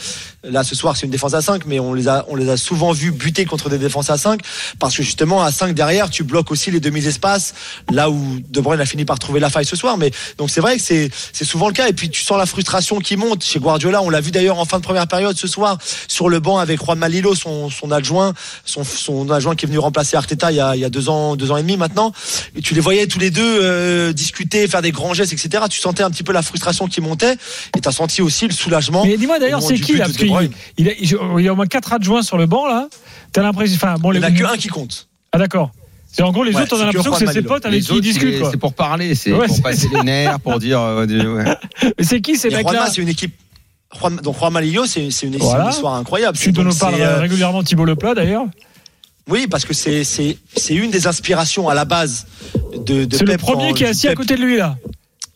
là 0.44 0.64
ce 0.64 0.74
soir 0.74 0.96
c'est 0.96 1.06
une 1.06 1.12
défense 1.12 1.34
à 1.34 1.40
5 1.42 1.66
mais 1.66 1.78
on 1.78 1.94
les 1.94 2.08
a 2.08 2.24
on 2.28 2.34
les 2.34 2.48
a 2.48 2.56
souvent 2.56 2.90
vus 2.90 3.12
buter 3.12 3.44
contre 3.44 3.68
des 3.70 3.78
défenses 3.78 4.10
à 4.10 4.18
5 4.18 4.31
parce 4.78 4.96
que 4.96 5.02
justement 5.02 5.42
à 5.42 5.52
5 5.52 5.74
derrière 5.74 6.10
tu 6.10 6.24
bloques 6.24 6.50
aussi 6.50 6.70
les 6.70 6.80
demi-espaces 6.80 7.54
là 7.90 8.10
où 8.10 8.38
De 8.48 8.60
Bruyne 8.60 8.80
a 8.80 8.86
fini 8.86 9.04
par 9.04 9.18
trouver 9.18 9.40
la 9.40 9.50
faille 9.50 9.66
ce 9.66 9.76
soir 9.76 9.96
mais 9.98 10.10
donc 10.38 10.50
c'est 10.50 10.60
vrai 10.60 10.76
que 10.76 10.82
c'est 10.82 11.44
souvent 11.44 11.68
le 11.68 11.74
cas 11.74 11.88
et 11.88 11.92
puis 11.92 12.10
tu 12.10 12.22
sens 12.22 12.38
la 12.38 12.46
frustration 12.46 12.98
qui 12.98 13.16
monte 13.16 13.44
chez 13.44 13.58
Guardiola 13.58 14.02
on 14.02 14.10
l'a 14.10 14.20
vu 14.20 14.30
d'ailleurs 14.30 14.58
en 14.58 14.64
fin 14.64 14.78
de 14.78 14.84
première 14.84 15.06
période 15.06 15.36
ce 15.36 15.46
soir 15.46 15.78
sur 16.08 16.28
le 16.28 16.40
banc 16.40 16.58
avec 16.58 16.82
Juan 16.84 16.98
Malilo 16.98 17.34
son 17.34 17.70
son 17.70 17.90
adjoint 17.90 18.32
son 18.64 18.84
son 18.84 19.30
adjoint 19.30 19.54
qui 19.54 19.66
est 19.66 19.68
venu 19.68 19.78
remplacer 19.78 20.16
Arteta 20.16 20.50
il 20.50 20.56
y 20.56 20.60
a 20.60 20.76
il 20.76 20.80
y 20.80 20.84
a 20.84 20.90
deux 20.90 21.08
ans 21.08 21.36
deux 21.36 21.50
ans 21.50 21.56
et 21.56 21.62
demi 21.62 21.76
maintenant 21.76 22.12
et 22.56 22.60
tu 22.60 22.74
les 22.74 22.80
voyais 22.80 23.06
tous 23.06 23.18
les 23.18 23.30
deux 23.30 23.58
euh, 23.62 24.12
discuter 24.12 24.68
faire 24.68 24.82
des 24.82 24.92
grands 24.92 25.14
gestes 25.14 25.32
etc 25.32 25.64
tu 25.70 25.80
sentais 25.80 26.02
un 26.02 26.10
petit 26.10 26.22
peu 26.22 26.32
la 26.32 26.42
frustration 26.42 26.86
qui 26.86 27.00
montait 27.00 27.36
et 27.76 27.80
tu 27.80 27.88
as 27.88 27.92
senti 27.92 28.22
aussi 28.22 28.46
le 28.46 28.52
soulagement 28.52 29.04
Mais 29.04 29.16
dis-moi 29.16 29.38
d'ailleurs, 29.38 29.62
c'est 29.62 29.78
qui 29.78 29.96
là 29.96 30.04
Parce 30.06 30.16
qu'il 30.16 30.30
il 30.78 30.88
il 30.88 31.44
y 31.44 31.48
a 31.48 31.52
au 31.52 31.56
moins 31.56 31.66
quatre 31.66 31.92
adjoints 31.92 32.22
sur 32.22 32.38
le 32.38 32.46
banc 32.46 32.66
là? 32.66 32.88
T'as 33.32 33.42
l'impression. 33.42 33.76
Enfin, 33.76 33.94
bon, 33.98 34.12
il 34.12 34.18
n'y 34.18 34.24
en 34.24 34.28
a 34.28 34.30
que 34.30 34.44
un 34.44 34.56
qui 34.56 34.68
compte 34.68 35.08
Ah 35.32 35.38
d'accord. 35.38 35.70
C'est 36.10 36.22
en 36.22 36.30
gros 36.30 36.44
les 36.44 36.54
Ouais, 36.54 36.62
autres, 36.62 36.76
on 36.76 36.80
a 36.82 36.84
l'impression 36.84 37.10
que 37.12 37.18
c'est 37.18 37.32
ses 37.32 37.42
potes 37.42 37.64
avec 37.64 37.80
Les 37.80 37.84
qui 37.86 37.88
ils 37.88 37.92
autres, 37.94 38.02
discutent 38.02 38.44
c'est- 38.50 38.56
pour 38.58 38.74
parler, 38.74 39.14
c'est 39.14 39.32
Ouais, 39.32 39.46
pour 39.46 39.62
passer 39.62 39.88
les 39.94 40.02
nerfs, 40.02 40.40
pour 40.40 40.58
dire. 40.58 40.78
euh, 40.78 41.06
ouais. 41.06 41.44
Mais 41.98 42.04
c'est 42.04 42.20
qui 42.20 42.36
ces 42.36 42.50
mecs-là 42.50 42.88
c'est 42.90 43.00
une 43.00 43.08
équipe 43.08 43.34
Juan, 43.98 44.16
donc 44.16 44.36
Juan 44.38 44.52
Malillo, 44.52 44.84
c'est 44.86 45.10
c'est 45.10 45.26
une, 45.26 45.32
c'est 45.34 45.38
Voilà. 45.38 45.64
une 45.64 45.70
histoire 45.70 45.94
incroyable. 45.94 46.36
Tu 46.36 46.52
nous 46.52 46.74
parles 46.74 46.94
euh, 47.00 47.18
régulièrement 47.20 47.62
Thibault 47.62 47.84
Leplat 47.86 48.14
d'ailleurs. 48.14 48.44
Oui, 49.28 49.46
parce 49.46 49.64
que 49.64 49.72
c'est 49.72 50.04
c'est 50.04 50.36
c'est 50.56 50.74
une 50.74 50.90
des 50.90 51.06
inspirations 51.06 51.68
à 51.70 51.74
la 51.74 51.84
base 51.86 52.26
de. 52.76 53.04
de 53.06 53.16
C'est 53.16 53.24
le 53.24 53.36
premier 53.38 53.72
qui 53.72 53.84
est 53.84 53.88
assis 53.88 54.08
à 54.08 54.14
côté 54.14 54.36
de 54.36 54.42
lui 54.42 54.56
là. 54.58 54.76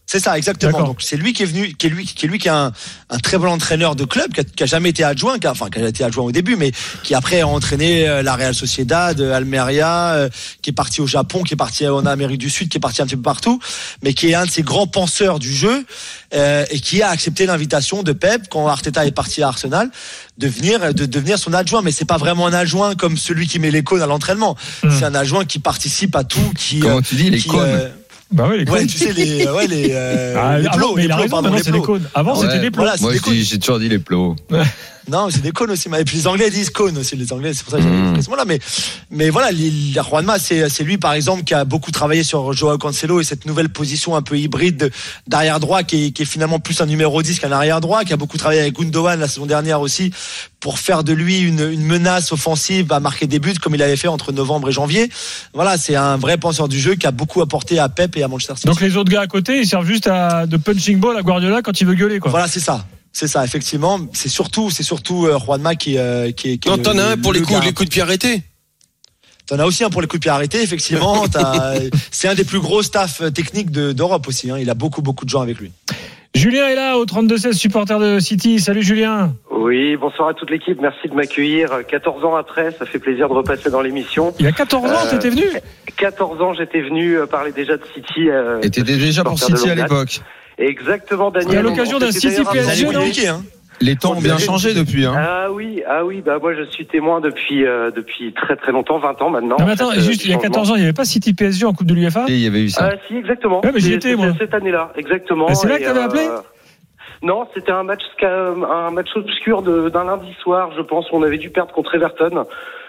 C'est 0.06 0.20
ça, 0.20 0.38
exactement. 0.38 0.82
Donc 0.82 1.02
c'est 1.02 1.16
lui 1.16 1.32
qui 1.32 1.42
est 1.42 1.46
venu, 1.46 1.74
qui 1.74 1.86
est 1.86 1.90
lui, 1.90 2.04
qui 2.04 2.26
est 2.26 2.28
lui 2.28 2.38
qui 2.38 2.46
est 2.46 2.52
un, 2.52 2.72
un 3.10 3.18
très 3.18 3.38
bon 3.38 3.48
entraîneur 3.48 3.96
de 3.96 4.04
club, 4.04 4.32
qui 4.32 4.40
a, 4.40 4.44
qui 4.44 4.62
a 4.62 4.66
jamais 4.66 4.90
été 4.90 5.02
adjoint, 5.02 5.40
qui 5.40 5.48
a, 5.48 5.50
enfin 5.50 5.68
qui 5.68 5.80
a 5.80 5.88
été 5.88 6.04
adjoint 6.04 6.24
au 6.24 6.32
début, 6.32 6.54
mais 6.54 6.70
qui 7.02 7.14
après 7.14 7.40
a 7.40 7.48
entraîné 7.48 8.08
euh, 8.08 8.22
la 8.22 8.36
Real 8.36 8.54
Sociedad, 8.54 9.20
euh, 9.20 9.34
Almeria, 9.34 10.12
euh, 10.14 10.28
qui 10.62 10.70
est 10.70 10.72
parti 10.72 11.00
au 11.00 11.08
Japon, 11.08 11.42
qui 11.42 11.54
est 11.54 11.56
parti 11.56 11.88
en 11.88 12.06
Amérique 12.06 12.38
du 12.38 12.50
Sud, 12.50 12.68
qui 12.68 12.76
est 12.76 12.80
parti 12.80 13.02
un 13.02 13.06
petit 13.06 13.16
peu 13.16 13.22
partout, 13.22 13.58
mais 14.02 14.14
qui 14.14 14.30
est 14.30 14.34
un 14.34 14.46
de 14.46 14.50
ces 14.50 14.62
grands 14.62 14.86
penseurs 14.86 15.40
du 15.40 15.52
jeu 15.52 15.84
euh, 16.34 16.64
et 16.70 16.80
qui 16.80 17.02
a 17.02 17.10
accepté 17.10 17.46
l'invitation 17.46 18.02
de 18.02 18.12
Pep 18.12 18.48
quand 18.50 18.66
Arteta 18.66 19.06
est 19.06 19.12
parti 19.12 19.42
à 19.42 19.48
Arsenal 19.48 19.90
de 20.38 20.48
venir 20.48 20.92
de 20.92 21.06
devenir 21.06 21.38
son 21.38 21.52
adjoint. 21.52 21.82
Mais 21.82 21.92
c'est 21.92 22.04
pas 22.04 22.18
vraiment 22.18 22.46
un 22.46 22.52
adjoint 22.52 22.94
comme 22.94 23.16
celui 23.16 23.46
qui 23.46 23.58
met 23.58 23.70
les 23.70 23.82
cônes 23.82 24.02
à 24.02 24.06
l'entraînement. 24.06 24.56
Hmm. 24.82 24.90
C'est 24.90 25.04
un 25.04 25.14
adjoint 25.14 25.44
qui 25.44 25.60
participe 25.60 26.16
à 26.16 26.24
tout, 26.24 26.52
qui 26.56 26.80
Comment 26.80 26.98
euh, 26.98 27.00
tu 27.00 27.14
dis 27.14 27.30
les 27.30 27.38
qui, 27.38 27.48
cônes 27.48 27.60
euh, 27.64 27.88
Bah 28.32 28.48
oui, 28.50 28.64
les 28.64 28.70
Ouais, 28.70 28.78
cônes. 28.80 28.86
tu 28.88 28.98
sais 28.98 29.12
les, 29.12 29.46
ouais, 29.48 29.66
les, 29.68 29.90
euh, 29.92 30.34
Ah, 30.36 30.58
les 30.58 30.66
ah 30.66 30.72
non, 30.72 30.78
plots, 30.78 30.92
mais 30.96 31.02
les 31.02 31.06
il 31.08 31.12
a 31.12 31.14
plots, 31.14 31.22
raison, 31.22 31.30
pardon, 31.30 31.42
maintenant 31.50 31.56
les 31.58 31.62
c'est 31.64 31.70
des 31.70 31.78
plots. 31.78 31.86
cônes. 31.86 32.08
Avant 32.14 32.36
Ouais. 32.40 32.46
c'était 32.46 32.58
des 32.60 32.70
plots. 32.72 32.82
Voilà, 32.82 32.96
c'est 32.96 33.02
Moi, 33.02 33.12
des 33.12 33.18
je 33.18 33.22
cônes. 33.22 33.34
dis- 33.34 33.44
j'ai 33.44 33.58
toujours 33.58 33.78
dit 33.78 33.88
les 33.88 33.98
plots. 34.00 34.34
Non, 35.08 35.28
c'est 35.30 35.40
des 35.42 35.52
cônes 35.52 35.70
aussi. 35.70 35.88
Et 35.96 36.04
puis 36.04 36.16
les 36.16 36.26
Anglais 36.26 36.50
disent 36.50 36.70
cônes 36.70 36.98
aussi. 36.98 37.14
Les 37.14 37.32
Anglais, 37.32 37.52
c'est 37.54 37.62
pour 37.62 37.70
ça 37.70 37.76
que 37.78 37.84
j'ai 37.84 37.88
Mm. 37.88 38.16
fait 38.16 38.22
ce 38.22 38.28
mot-là. 38.30 38.44
Mais, 38.44 38.58
mais 39.12 39.30
voilà, 39.30 39.52
l'île- 39.52 39.94
la 39.94 40.02
Juanma, 40.02 40.40
c'est, 40.40 40.68
c'est 40.68 40.82
lui, 40.82 40.98
par 40.98 41.12
exemple, 41.12 41.44
qui 41.44 41.54
a 41.54 41.64
beaucoup 41.64 41.92
travaillé 41.92 42.24
sur 42.24 42.52
Joao 42.52 42.76
Cancelo 42.76 43.20
et 43.20 43.24
cette 43.24 43.46
nouvelle 43.46 43.68
position 43.68 44.16
un 44.16 44.22
peu 44.22 44.36
hybride 44.36 44.76
de- 44.76 44.90
d'arrière 45.28 45.60
droit 45.60 45.84
qui 45.84 46.06
est, 46.06 46.10
qui 46.10 46.22
est 46.22 46.26
finalement 46.26 46.58
plus 46.58 46.80
un 46.80 46.86
numéro 46.86 47.22
10 47.22 47.38
qu'un 47.38 47.52
arrière 47.52 47.80
droit, 47.80 48.02
qui 48.02 48.12
a 48.12 48.16
beaucoup 48.16 48.36
travaillé 48.36 48.60
avec 48.62 48.74
Gundogan 48.76 49.20
la 49.20 49.28
saison 49.28 49.46
dernière 49.46 49.80
aussi 49.80 50.10
pour 50.66 50.80
faire 50.80 51.04
de 51.04 51.12
lui 51.12 51.38
une, 51.38 51.60
une 51.60 51.84
menace 51.84 52.32
offensive 52.32 52.90
à 52.92 52.98
marquer 52.98 53.28
des 53.28 53.38
buts 53.38 53.54
comme 53.62 53.76
il 53.76 53.82
avait 53.84 53.94
fait 53.94 54.08
entre 54.08 54.32
novembre 54.32 54.68
et 54.68 54.72
janvier. 54.72 55.08
Voilà, 55.54 55.78
c'est 55.78 55.94
un 55.94 56.16
vrai 56.16 56.38
penseur 56.38 56.66
du 56.66 56.80
jeu 56.80 56.96
qui 56.96 57.06
a 57.06 57.12
beaucoup 57.12 57.40
apporté 57.40 57.78
à 57.78 57.88
Pep 57.88 58.16
et 58.16 58.24
à 58.24 58.26
Manchester 58.26 58.54
City. 58.56 58.66
Donc 58.66 58.80
les 58.80 58.96
autres 58.96 59.12
gars 59.12 59.20
à 59.20 59.26
côté, 59.28 59.60
ils 59.60 59.66
servent 59.68 59.86
juste 59.86 60.08
à, 60.08 60.44
de 60.48 60.56
punching 60.56 60.98
ball 60.98 61.16
à 61.16 61.22
Guardiola 61.22 61.62
quand 61.62 61.80
il 61.80 61.86
veut 61.86 61.94
gueuler 61.94 62.18
quoi. 62.18 62.32
Voilà, 62.32 62.48
c'est 62.48 62.58
ça. 62.58 62.84
C'est 63.12 63.28
ça, 63.28 63.44
effectivement. 63.44 64.00
C'est 64.12 64.28
surtout, 64.28 64.68
c'est 64.72 64.82
surtout 64.82 65.26
euh, 65.26 65.38
Juanma 65.38 65.76
qui, 65.76 65.98
euh, 65.98 66.32
qui, 66.32 66.50
est- 66.54 66.66
Non, 66.66 66.78
t'en 66.78 66.98
as 66.98 67.10
un 67.12 67.16
pour 67.16 67.32
les 67.32 67.38
le 67.38 67.46
coups, 67.46 67.60
gars. 67.60 67.64
les 67.64 67.72
coups 67.72 67.88
de 67.88 67.92
pied 67.92 68.02
arrêtés. 68.02 68.42
T'en 69.46 69.60
as 69.60 69.64
aussi 69.66 69.84
un 69.84 69.90
pour 69.90 70.00
les 70.02 70.08
coups 70.08 70.18
de 70.18 70.22
pied 70.22 70.30
arrêtés, 70.32 70.60
effectivement. 70.62 71.24
C'est 72.10 72.26
un 72.26 72.34
des 72.34 72.42
plus 72.42 72.58
gros 72.58 72.82
staffs 72.82 73.20
euh, 73.20 73.30
techniques 73.30 73.70
de- 73.70 73.92
d'Europe 73.92 74.26
aussi. 74.26 74.50
hein. 74.50 74.58
Il 74.58 74.68
a 74.68 74.74
beaucoup, 74.74 75.02
beaucoup 75.02 75.24
de 75.24 75.30
gens 75.30 75.40
avec 75.42 75.58
lui. 75.60 75.70
Julien 76.36 76.68
est 76.68 76.74
là 76.74 76.98
au 76.98 77.06
32-16, 77.06 77.52
supporter 77.54 77.98
de 77.98 78.18
City. 78.20 78.60
Salut 78.60 78.82
Julien. 78.82 79.32
Oui, 79.50 79.96
bonsoir 79.96 80.28
à 80.28 80.34
toute 80.34 80.50
l'équipe. 80.50 80.78
Merci 80.80 81.08
de 81.08 81.14
m'accueillir. 81.14 81.70
14 81.88 82.24
ans 82.26 82.36
après, 82.36 82.72
ça 82.72 82.84
fait 82.84 82.98
plaisir 82.98 83.28
de 83.28 83.32
repasser 83.32 83.70
dans 83.70 83.80
l'émission. 83.80 84.34
Il 84.38 84.44
y 84.44 84.48
a 84.48 84.52
14 84.52 84.84
ans, 84.92 84.94
Euh, 85.06 85.10
t'étais 85.10 85.30
venu 85.30 85.44
14 85.96 86.42
ans, 86.42 86.52
j'étais 86.52 86.82
venu 86.82 87.16
euh, 87.16 87.26
parler 87.26 87.52
déjà 87.52 87.78
de 87.78 87.82
City. 87.94 88.28
euh, 88.28 88.60
Et 88.62 88.68
t'étais 88.70 88.98
déjà 88.98 89.24
pour 89.24 89.38
City 89.38 89.70
à 89.70 89.74
l'époque. 89.74 90.20
Exactement, 90.58 91.30
Daniel. 91.30 91.58
À 91.58 91.62
l'occasion 91.62 91.96
On 91.96 92.00
d'un 92.00 92.12
City 92.12 92.42
PSG, 92.52 92.86
non 92.86 93.00
hein. 93.00 93.42
Les 93.80 93.96
temps 93.96 94.12
ont 94.16 94.20
bien 94.20 94.38
changé 94.38 94.74
depuis. 94.74 95.04
Hein. 95.04 95.14
Ah 95.16 95.52
oui, 95.52 95.82
ah 95.86 96.04
oui, 96.04 96.22
bah 96.24 96.38
moi 96.40 96.54
je 96.54 96.62
suis 96.70 96.86
témoin 96.86 97.20
depuis 97.20 97.64
euh, 97.66 97.90
depuis 97.90 98.32
très 98.32 98.56
très 98.56 98.72
longtemps, 98.72 98.98
20 98.98 99.22
ans 99.22 99.30
maintenant. 99.30 99.56
Non 99.58 99.66
mais 99.66 99.72
attends, 99.72 99.88
en 99.88 99.92
fait, 99.92 99.98
euh, 99.98 100.02
juste 100.02 100.24
il 100.24 100.30
y 100.30 100.32
a 100.32 100.36
changement. 100.36 100.50
14 100.50 100.70
ans, 100.70 100.74
il 100.76 100.78
n'y 100.78 100.84
avait 100.84 100.92
pas 100.92 101.04
City 101.04 101.34
PSG 101.34 101.66
en 101.66 101.72
Coupe 101.72 101.86
de 101.86 101.94
l'UEFA 101.94 102.24
Et 102.28 102.32
il 102.32 102.40
y 102.40 102.46
avait 102.46 102.62
eu 102.62 102.70
ça. 102.70 102.90
Ah 102.92 102.96
si, 103.06 103.16
exactement. 103.16 103.60
Ouais, 103.64 103.72
mais 103.72 103.80
j'y 103.80 103.92
étais, 103.92 104.10
c'était 104.10 104.16
moi. 104.16 104.34
Cette 104.38 104.54
année-là, 104.54 104.92
exactement. 104.96 105.54
C'est 105.54 105.68
là 105.68 105.78
que 105.78 105.84
t'avais 105.84 106.00
appelé? 106.00 106.28
Non, 107.22 107.46
c'était 107.54 107.72
un 107.72 107.82
match 107.82 108.02
un 108.22 108.90
match 108.90 109.08
obscur 109.14 109.62
de- 109.62 109.88
d'un 109.88 110.04
lundi 110.04 110.32
soir, 110.42 110.70
je 110.76 110.82
pense. 110.82 111.06
On 111.12 111.22
avait 111.22 111.38
dû 111.38 111.50
perdre 111.50 111.72
contre 111.72 111.94
Everton, 111.94 112.44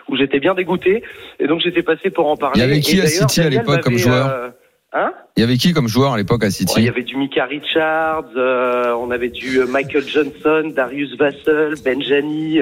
où 0.09 0.15
j'étais 0.17 0.39
bien 0.39 0.53
dégoûté, 0.53 1.03
et 1.39 1.47
donc 1.47 1.61
j'étais 1.61 1.83
passé 1.83 2.09
pour 2.09 2.27
en 2.27 2.35
parler. 2.37 2.59
Il 2.59 2.61
y 2.61 2.63
avait 2.63 2.79
qui 2.81 2.97
Et 2.97 3.01
à 3.01 3.07
City 3.07 3.41
à 3.41 3.49
l'époque 3.49 3.81
comme 3.81 3.97
joueur 3.97 4.27
euh, 4.27 4.49
Hein? 4.93 5.11
Il 5.37 5.41
y 5.41 5.43
avait 5.43 5.57
qui 5.57 5.71
comme 5.71 5.87
joueur 5.87 6.13
à 6.13 6.17
l'époque 6.17 6.43
à 6.43 6.47
Bon, 6.47 6.51
Il 6.51 6.65
y 6.65 6.67
City 6.67 6.89
avait 6.89 7.03
du 7.03 7.15
Mika 7.15 7.45
Richards, 7.45 8.25
euh, 8.35 8.93
on 8.99 9.11
avait 9.11 9.29
du 9.29 9.59
euh, 9.59 9.67
Michael 9.67 10.03
Johnson, 10.07 10.71
Darius 10.75 11.15
Vassell, 11.15 11.75
Benjani. 11.85 12.59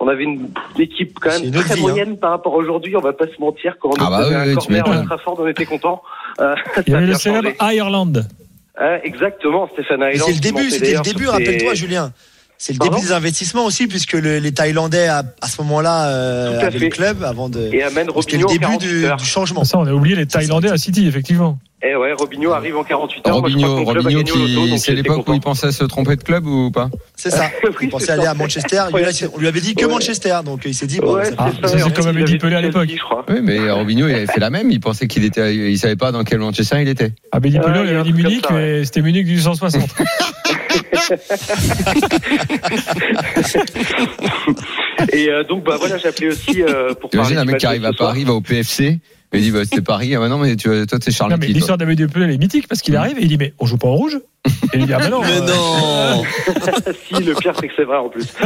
On 0.00 0.08
avait 0.08 0.24
une, 0.24 0.48
une 0.74 0.80
équipe 0.82 1.18
quand 1.20 1.30
même 1.30 1.52
très 1.52 1.74
vie, 1.74 1.80
hein. 1.80 1.82
moyenne 1.82 2.18
par 2.18 2.30
rapport 2.30 2.54
à 2.54 2.56
aujourd'hui. 2.56 2.96
On 2.96 3.00
va 3.00 3.12
pas 3.12 3.26
se 3.26 3.40
mentir. 3.40 3.76
Quand 3.80 3.90
on 3.90 3.92
Ah 4.00 4.10
bah 4.10 4.26
oui, 4.28 4.34
un 4.34 4.46
oui, 4.48 4.54
corner 4.54 4.88
à 4.88 5.02
Trafford, 5.04 5.38
on 5.38 5.46
était 5.46 5.64
content. 5.64 6.02
Euh, 6.40 6.54
Il 6.86 6.92
y 6.92 6.96
avait 6.96 7.06
le 7.06 7.14
célèbre. 7.14 7.50
Ireland. 7.60 8.12
Euh, 8.80 8.98
exactement, 9.04 9.68
Stéphane 9.72 10.00
Mais 10.00 10.16
Island. 10.16 10.28
c'est 10.28 10.34
le 10.34 10.40
début, 10.52 10.70
c'était 10.70 10.94
le 10.94 11.00
début, 11.00 11.28
rappelle-toi, 11.28 11.74
Julien. 11.74 12.12
C'est 12.58 12.72
le 12.72 12.78
Pardon 12.78 12.94
début 12.96 13.06
des 13.08 13.12
investissements 13.12 13.66
aussi, 13.66 13.86
puisque 13.86 14.14
le- 14.14 14.38
les 14.38 14.52
Thaïlandais, 14.52 15.08
à, 15.08 15.22
à 15.42 15.46
ce 15.48 15.60
moment-là, 15.62 16.08
euh, 16.08 16.58
avaient 16.60 16.78
fait. 16.78 16.84
le 16.86 16.90
club 16.90 17.22
avant 17.22 17.48
de. 17.50 17.68
Et 17.72 17.82
amène 17.82 18.06
C'était 18.20 18.38
le 18.38 18.46
Robinho 18.46 18.48
début 18.48 18.60
48 18.60 18.88
du, 18.88 19.16
du 19.18 19.24
changement. 19.24 19.64
Ça, 19.64 19.78
on 19.78 19.86
a 19.86 19.92
oublié 19.92 20.16
les 20.16 20.26
Thaïlandais 20.26 20.70
à 20.70 20.78
City, 20.78 21.06
effectivement. 21.06 21.58
Et 21.82 21.94
ouais, 21.94 22.14
Robinho 22.14 22.52
arrive 22.52 22.76
en 22.78 22.82
48 22.84 23.28
heures. 23.28 23.34
Robinho, 23.34 23.84
Robinho 23.84 24.22
qui 24.24 24.78
c'est 24.78 24.94
l'époque 24.94 25.28
où 25.28 25.34
il 25.34 25.40
pensait 25.40 25.70
se 25.70 25.84
tromper 25.84 26.16
de 26.16 26.22
club 26.22 26.46
ou 26.46 26.70
pas 26.70 26.88
C'est 27.14 27.30
ça. 27.30 27.44
Il 27.82 27.90
pensait 27.90 28.12
aller 28.12 28.24
à 28.26 28.32
Manchester. 28.32 28.84
On 28.92 29.38
lui 29.38 29.46
avait 29.46 29.60
dit 29.60 29.74
que 29.74 29.84
Ouais. 29.84 29.92
Manchester, 29.92 30.38
donc 30.44 30.62
il 30.64 30.74
s'est 30.74 30.86
dit, 30.86 30.98
bon, 30.98 31.14
Ouais, 31.16 31.26
ça- 31.26 31.30
c'est 31.30 31.36
Ah, 31.38 31.50
ça. 31.62 31.68
ça, 31.68 31.78
c'est 31.78 31.88
Et 31.90 31.92
comme 31.92 32.06
avait 32.08 32.24
dit 32.24 32.38
Pelé 32.38 32.56
à 32.56 32.62
l'époque. 32.62 32.88
je 32.90 32.98
crois. 32.98 33.24
Oui, 33.28 33.36
mais 33.42 33.70
Robinho 33.70 34.08
il 34.08 34.14
avait 34.14 34.26
fait 34.26 34.40
la 34.40 34.48
même. 34.48 34.70
Il 34.70 34.80
pensait 34.80 35.06
qu'il 35.06 35.24
était, 35.24 35.54
il 35.54 35.78
savait 35.78 35.96
pas 35.96 36.10
dans 36.12 36.24
quel 36.24 36.38
Manchester 36.38 36.78
il 36.80 36.88
était. 36.88 37.12
Ah, 37.30 37.40
Pelé, 37.40 37.60
il 37.60 37.60
avait 37.94 38.02
dit 38.04 38.12
Munich, 38.14 38.46
mais 38.50 38.84
c'était 38.84 39.02
Munich 39.02 39.26
du 39.26 39.38
160. 39.38 39.82
Et 45.12 45.28
euh, 45.28 45.44
donc, 45.44 45.64
bah 45.64 45.76
voilà, 45.78 45.98
j'appelais 45.98 46.28
aussi 46.28 46.62
euh, 46.62 46.94
pour 46.94 47.10
parler 47.10 47.28
T'imagines 47.28 47.38
un 47.38 47.44
mec 47.44 47.58
qui 47.58 47.66
arrive 47.66 47.84
à. 47.84 47.92
Paris, 47.92 48.24
va 48.24 48.32
au 48.32 48.40
PFC, 48.40 48.84
et 48.84 49.38
il 49.38 49.42
dit 49.42 49.50
bah, 49.50 49.64
c'était 49.64 49.82
Paris. 49.82 50.14
Ah 50.14 50.20
bah 50.20 50.28
non, 50.28 50.38
mais 50.38 50.56
tu, 50.56 50.68
toi 50.86 50.98
t'es 50.98 51.10
Charles 51.10 51.30
non, 51.30 51.36
mais 51.38 51.46
toi. 51.46 51.54
l'histoire 51.54 51.78
d'Amélie 51.78 51.96
de 51.96 52.06
Pelé, 52.06 52.24
elle 52.26 52.30
est 52.32 52.38
mythique 52.38 52.68
parce 52.68 52.80
qu'il 52.80 52.94
arrive 52.96 53.18
et 53.18 53.22
il 53.22 53.28
dit 53.28 53.36
Mais 53.38 53.54
on 53.58 53.66
joue 53.66 53.76
pas 53.76 53.88
en 53.88 53.94
rouge? 53.94 54.18
Et 54.72 54.78
il 54.78 54.86
dit 54.86 54.92
Ah, 54.92 54.98
mais 55.00 55.10
non. 55.10 55.20
Mais 55.20 55.40
euh, 55.40 55.46
non 55.46 56.24
si, 57.06 57.22
le 57.22 57.34
pire, 57.34 57.52
c'est 57.58 57.68
que 57.68 57.74
c'est 57.76 57.84
vrai 57.84 57.98
en 57.98 58.08
plus. 58.08 58.26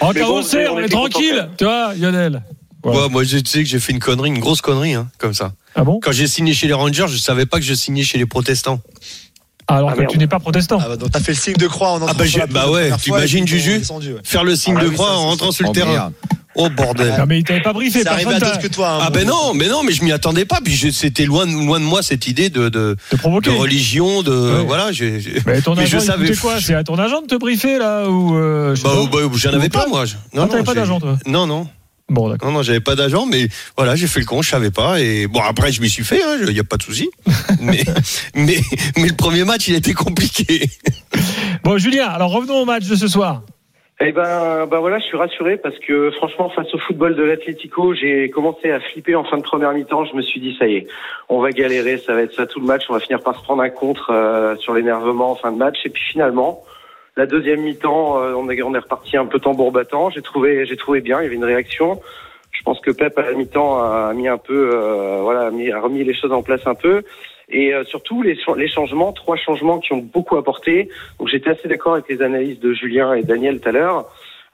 En 0.00 0.12
Mais 0.12 0.20
bon, 0.20 0.42
on 0.42 0.74
on 0.74 0.78
est 0.78 0.88
tranquille. 0.88 1.48
Tu 1.56 1.64
vois, 1.64 1.94
Lionel. 1.94 2.42
Voilà. 2.82 3.00
Ouais, 3.00 3.08
Moi, 3.08 3.24
je 3.24 3.38
tu 3.38 3.50
sais 3.50 3.62
que 3.62 3.68
j'ai 3.68 3.80
fait 3.80 3.92
une 3.92 3.98
connerie, 3.98 4.28
une 4.28 4.38
grosse 4.38 4.60
connerie, 4.60 4.94
hein, 4.94 5.08
comme 5.18 5.32
ça. 5.32 5.52
Ah 5.74 5.84
bon? 5.84 5.98
Quand 6.00 6.12
j'ai 6.12 6.26
signé 6.26 6.52
chez 6.52 6.66
les 6.66 6.74
Rangers, 6.74 7.06
je 7.08 7.16
savais 7.16 7.46
pas 7.46 7.58
que 7.58 7.64
je 7.64 7.74
signais 7.74 8.02
chez 8.02 8.18
les 8.18 8.26
protestants. 8.26 8.80
Alors 9.68 9.90
Ah, 9.90 9.94
que 9.94 10.00
merde. 10.00 10.12
tu 10.12 10.18
n'es 10.18 10.26
pas 10.28 10.38
protestant. 10.38 10.78
Ah, 10.80 10.88
bah, 10.88 10.96
donc 10.96 11.10
t'as 11.10 11.20
fait 11.20 11.32
le 11.32 11.38
signe 11.38 11.54
de 11.56 11.66
croix 11.66 11.90
en 11.90 12.00
entrant 12.02 12.14
bah, 12.16 12.26
sur 12.26 12.38
la 12.38 12.46
bah 12.46 12.70
ouais, 12.70 12.90
t'imagines, 13.02 13.46
Juju 13.46 13.82
ouais. 13.90 14.14
Faire 14.22 14.44
le 14.44 14.54
signe 14.54 14.76
Ah 14.78 14.82
de 14.84 14.88
oui, 14.88 14.94
croix 14.94 15.08
ça, 15.08 15.14
en 15.14 15.26
rentrant 15.28 15.50
ça. 15.50 15.56
sur 15.56 15.64
le 15.64 15.70
Oh, 15.70 15.72
terrain. 15.72 15.90
merde. 15.92 16.12
Oh 16.58 16.70
bordel. 16.70 17.14
Non, 17.18 17.26
mais 17.26 17.38
il 17.40 17.44
t'avait 17.44 17.60
pas 17.60 17.74
briefé. 17.74 18.00
C'est 18.00 18.08
arrivé 18.08 18.32
à 18.32 18.38
d'autres 18.40 18.58
que 18.60 18.68
toi. 18.68 18.88
hein, 18.94 18.98
Ah 19.02 19.10
ben 19.10 19.26
non, 19.26 19.52
mais 19.54 19.68
non, 19.68 19.82
mais 19.82 19.92
je 19.92 20.02
m'y 20.02 20.10
attendais 20.12 20.46
pas. 20.46 20.60
Puis 20.64 20.74
je- 20.74 20.88
c'était 20.90 21.26
loin, 21.26 21.46
de- 21.46 21.52
loin 21.52 21.78
de 21.80 21.84
moi 21.84 22.02
cette 22.02 22.26
idée 22.28 22.48
de 22.48 22.70
de, 22.70 22.96
de 23.12 23.16
provoquer. 23.18 23.50
religion, 23.50 24.22
de 24.22 24.30
Ouais. 24.32 24.64
voilà. 24.64 24.90
j'ai- 24.92 25.20
j'ai- 25.20 25.42
Mais 25.46 25.60
ton 25.60 25.74
Mais 25.74 25.82
agent, 25.82 25.98
je 25.98 26.04
savais- 26.06 26.34
quoi 26.36 26.54
C'est 26.60 26.74
à 26.74 26.82
ton 26.82 26.98
agent 26.98 27.20
de 27.20 27.26
te 27.26 27.34
briefer 27.34 27.76
là 27.78 28.08
ou 28.08 28.36
euh, 28.38 28.74
Bah, 28.82 28.90
bah, 29.12 29.18
j'en 29.34 29.52
avais 29.52 29.68
pas 29.68 29.80
pas 29.82 29.88
moi. 29.88 30.04
je- 30.06 30.14
Ah, 30.34 30.46
t'avais 30.50 30.62
pas 30.62 30.72
d'agent, 30.74 30.98
toi 30.98 31.18
Non, 31.26 31.46
non, 31.46 31.66
Bon, 32.08 32.28
d'accord. 32.28 32.50
non, 32.50 32.58
non, 32.58 32.62
j'avais 32.62 32.80
pas 32.80 32.94
d'agent, 32.94 33.26
mais 33.26 33.48
voilà, 33.76 33.96
j'ai 33.96 34.06
fait 34.06 34.20
le 34.20 34.26
con, 34.26 34.40
je 34.40 34.50
savais 34.50 34.70
pas. 34.70 35.00
Et 35.00 35.26
bon, 35.26 35.40
après, 35.40 35.72
je 35.72 35.80
m'y 35.80 35.88
suis 35.88 36.04
fait, 36.04 36.20
il 36.46 36.56
y 36.56 36.60
a 36.60 36.64
pas 36.64 36.76
de 36.76 36.82
souci. 36.82 37.10
mais, 37.60 37.82
mais, 38.34 38.58
mais 38.96 39.08
le 39.08 39.16
premier 39.16 39.44
match, 39.44 39.66
il 39.68 39.74
était 39.74 39.94
compliqué. 39.94 40.68
Bon, 41.64 41.78
Julien, 41.78 42.06
alors 42.06 42.30
revenons 42.30 42.62
au 42.62 42.64
match 42.64 42.86
de 42.86 42.94
ce 42.94 43.08
soir. 43.08 43.42
Eh 43.98 44.12
ben, 44.12 44.66
ben 44.66 44.78
voilà, 44.78 44.98
je 44.98 45.04
suis 45.04 45.16
rassuré 45.16 45.56
parce 45.56 45.78
que 45.78 46.10
franchement, 46.10 46.50
face 46.50 46.72
au 46.74 46.78
football 46.78 47.16
de 47.16 47.22
l'Atlético, 47.22 47.94
j'ai 47.94 48.28
commencé 48.28 48.70
à 48.70 48.78
flipper 48.78 49.14
en 49.14 49.24
fin 49.24 49.38
de 49.38 49.42
première 49.42 49.72
mi-temps. 49.72 50.04
Je 50.04 50.14
me 50.14 50.20
suis 50.20 50.38
dit, 50.38 50.54
ça 50.58 50.66
y 50.66 50.76
est, 50.76 50.86
on 51.30 51.40
va 51.40 51.50
galérer, 51.50 51.96
ça 51.96 52.12
va 52.12 52.20
être 52.20 52.34
ça 52.34 52.46
tout 52.46 52.60
le 52.60 52.66
match. 52.66 52.84
On 52.90 52.92
va 52.92 53.00
finir 53.00 53.22
par 53.22 53.36
se 53.38 53.42
prendre 53.42 53.62
un 53.62 53.70
contre 53.70 54.10
euh, 54.10 54.54
sur 54.56 54.74
l'énervement 54.74 55.30
en 55.30 55.34
fin 55.34 55.50
de 55.50 55.56
match. 55.56 55.78
Et 55.86 55.88
puis 55.88 56.02
finalement, 56.12 56.62
la 57.16 57.26
deuxième 57.26 57.62
mi-temps, 57.62 58.22
euh, 58.22 58.34
on, 58.34 58.48
est, 58.50 58.62
on 58.62 58.74
est 58.74 58.78
reparti 58.78 59.16
un 59.16 59.26
peu 59.26 59.38
tambour 59.38 59.72
battant. 59.72 60.10
J'ai 60.10 60.22
trouvé, 60.22 60.66
j'ai 60.66 60.76
trouvé 60.76 61.00
bien. 61.00 61.20
Il 61.20 61.24
y 61.24 61.26
avait 61.26 61.36
une 61.36 61.44
réaction. 61.44 62.00
Je 62.52 62.62
pense 62.62 62.80
que 62.80 62.90
Pep 62.90 63.18
à 63.18 63.22
la 63.22 63.32
mi-temps 63.32 63.78
a 63.82 64.12
mis 64.14 64.28
un 64.28 64.38
peu, 64.38 64.70
euh, 64.74 65.18
voilà, 65.22 65.46
a, 65.46 65.50
mis- 65.50 65.70
a 65.70 65.80
remis 65.80 66.04
les 66.04 66.14
choses 66.14 66.32
en 66.32 66.42
place 66.42 66.66
un 66.66 66.74
peu. 66.74 67.02
Et 67.48 67.72
euh, 67.72 67.84
surtout 67.84 68.22
les, 68.22 68.36
les 68.56 68.68
changements, 68.68 69.12
trois 69.12 69.36
changements 69.36 69.78
qui 69.78 69.92
ont 69.92 69.98
beaucoup 69.98 70.36
apporté. 70.36 70.88
Donc 71.18 71.28
j'étais 71.28 71.50
assez 71.50 71.68
d'accord 71.68 71.94
avec 71.94 72.08
les 72.08 72.22
analyses 72.22 72.58
de 72.60 72.72
Julien 72.72 73.14
et 73.14 73.22
Daniel 73.22 73.60
tout 73.60 73.68
à 73.68 73.72
l'heure. 73.72 74.06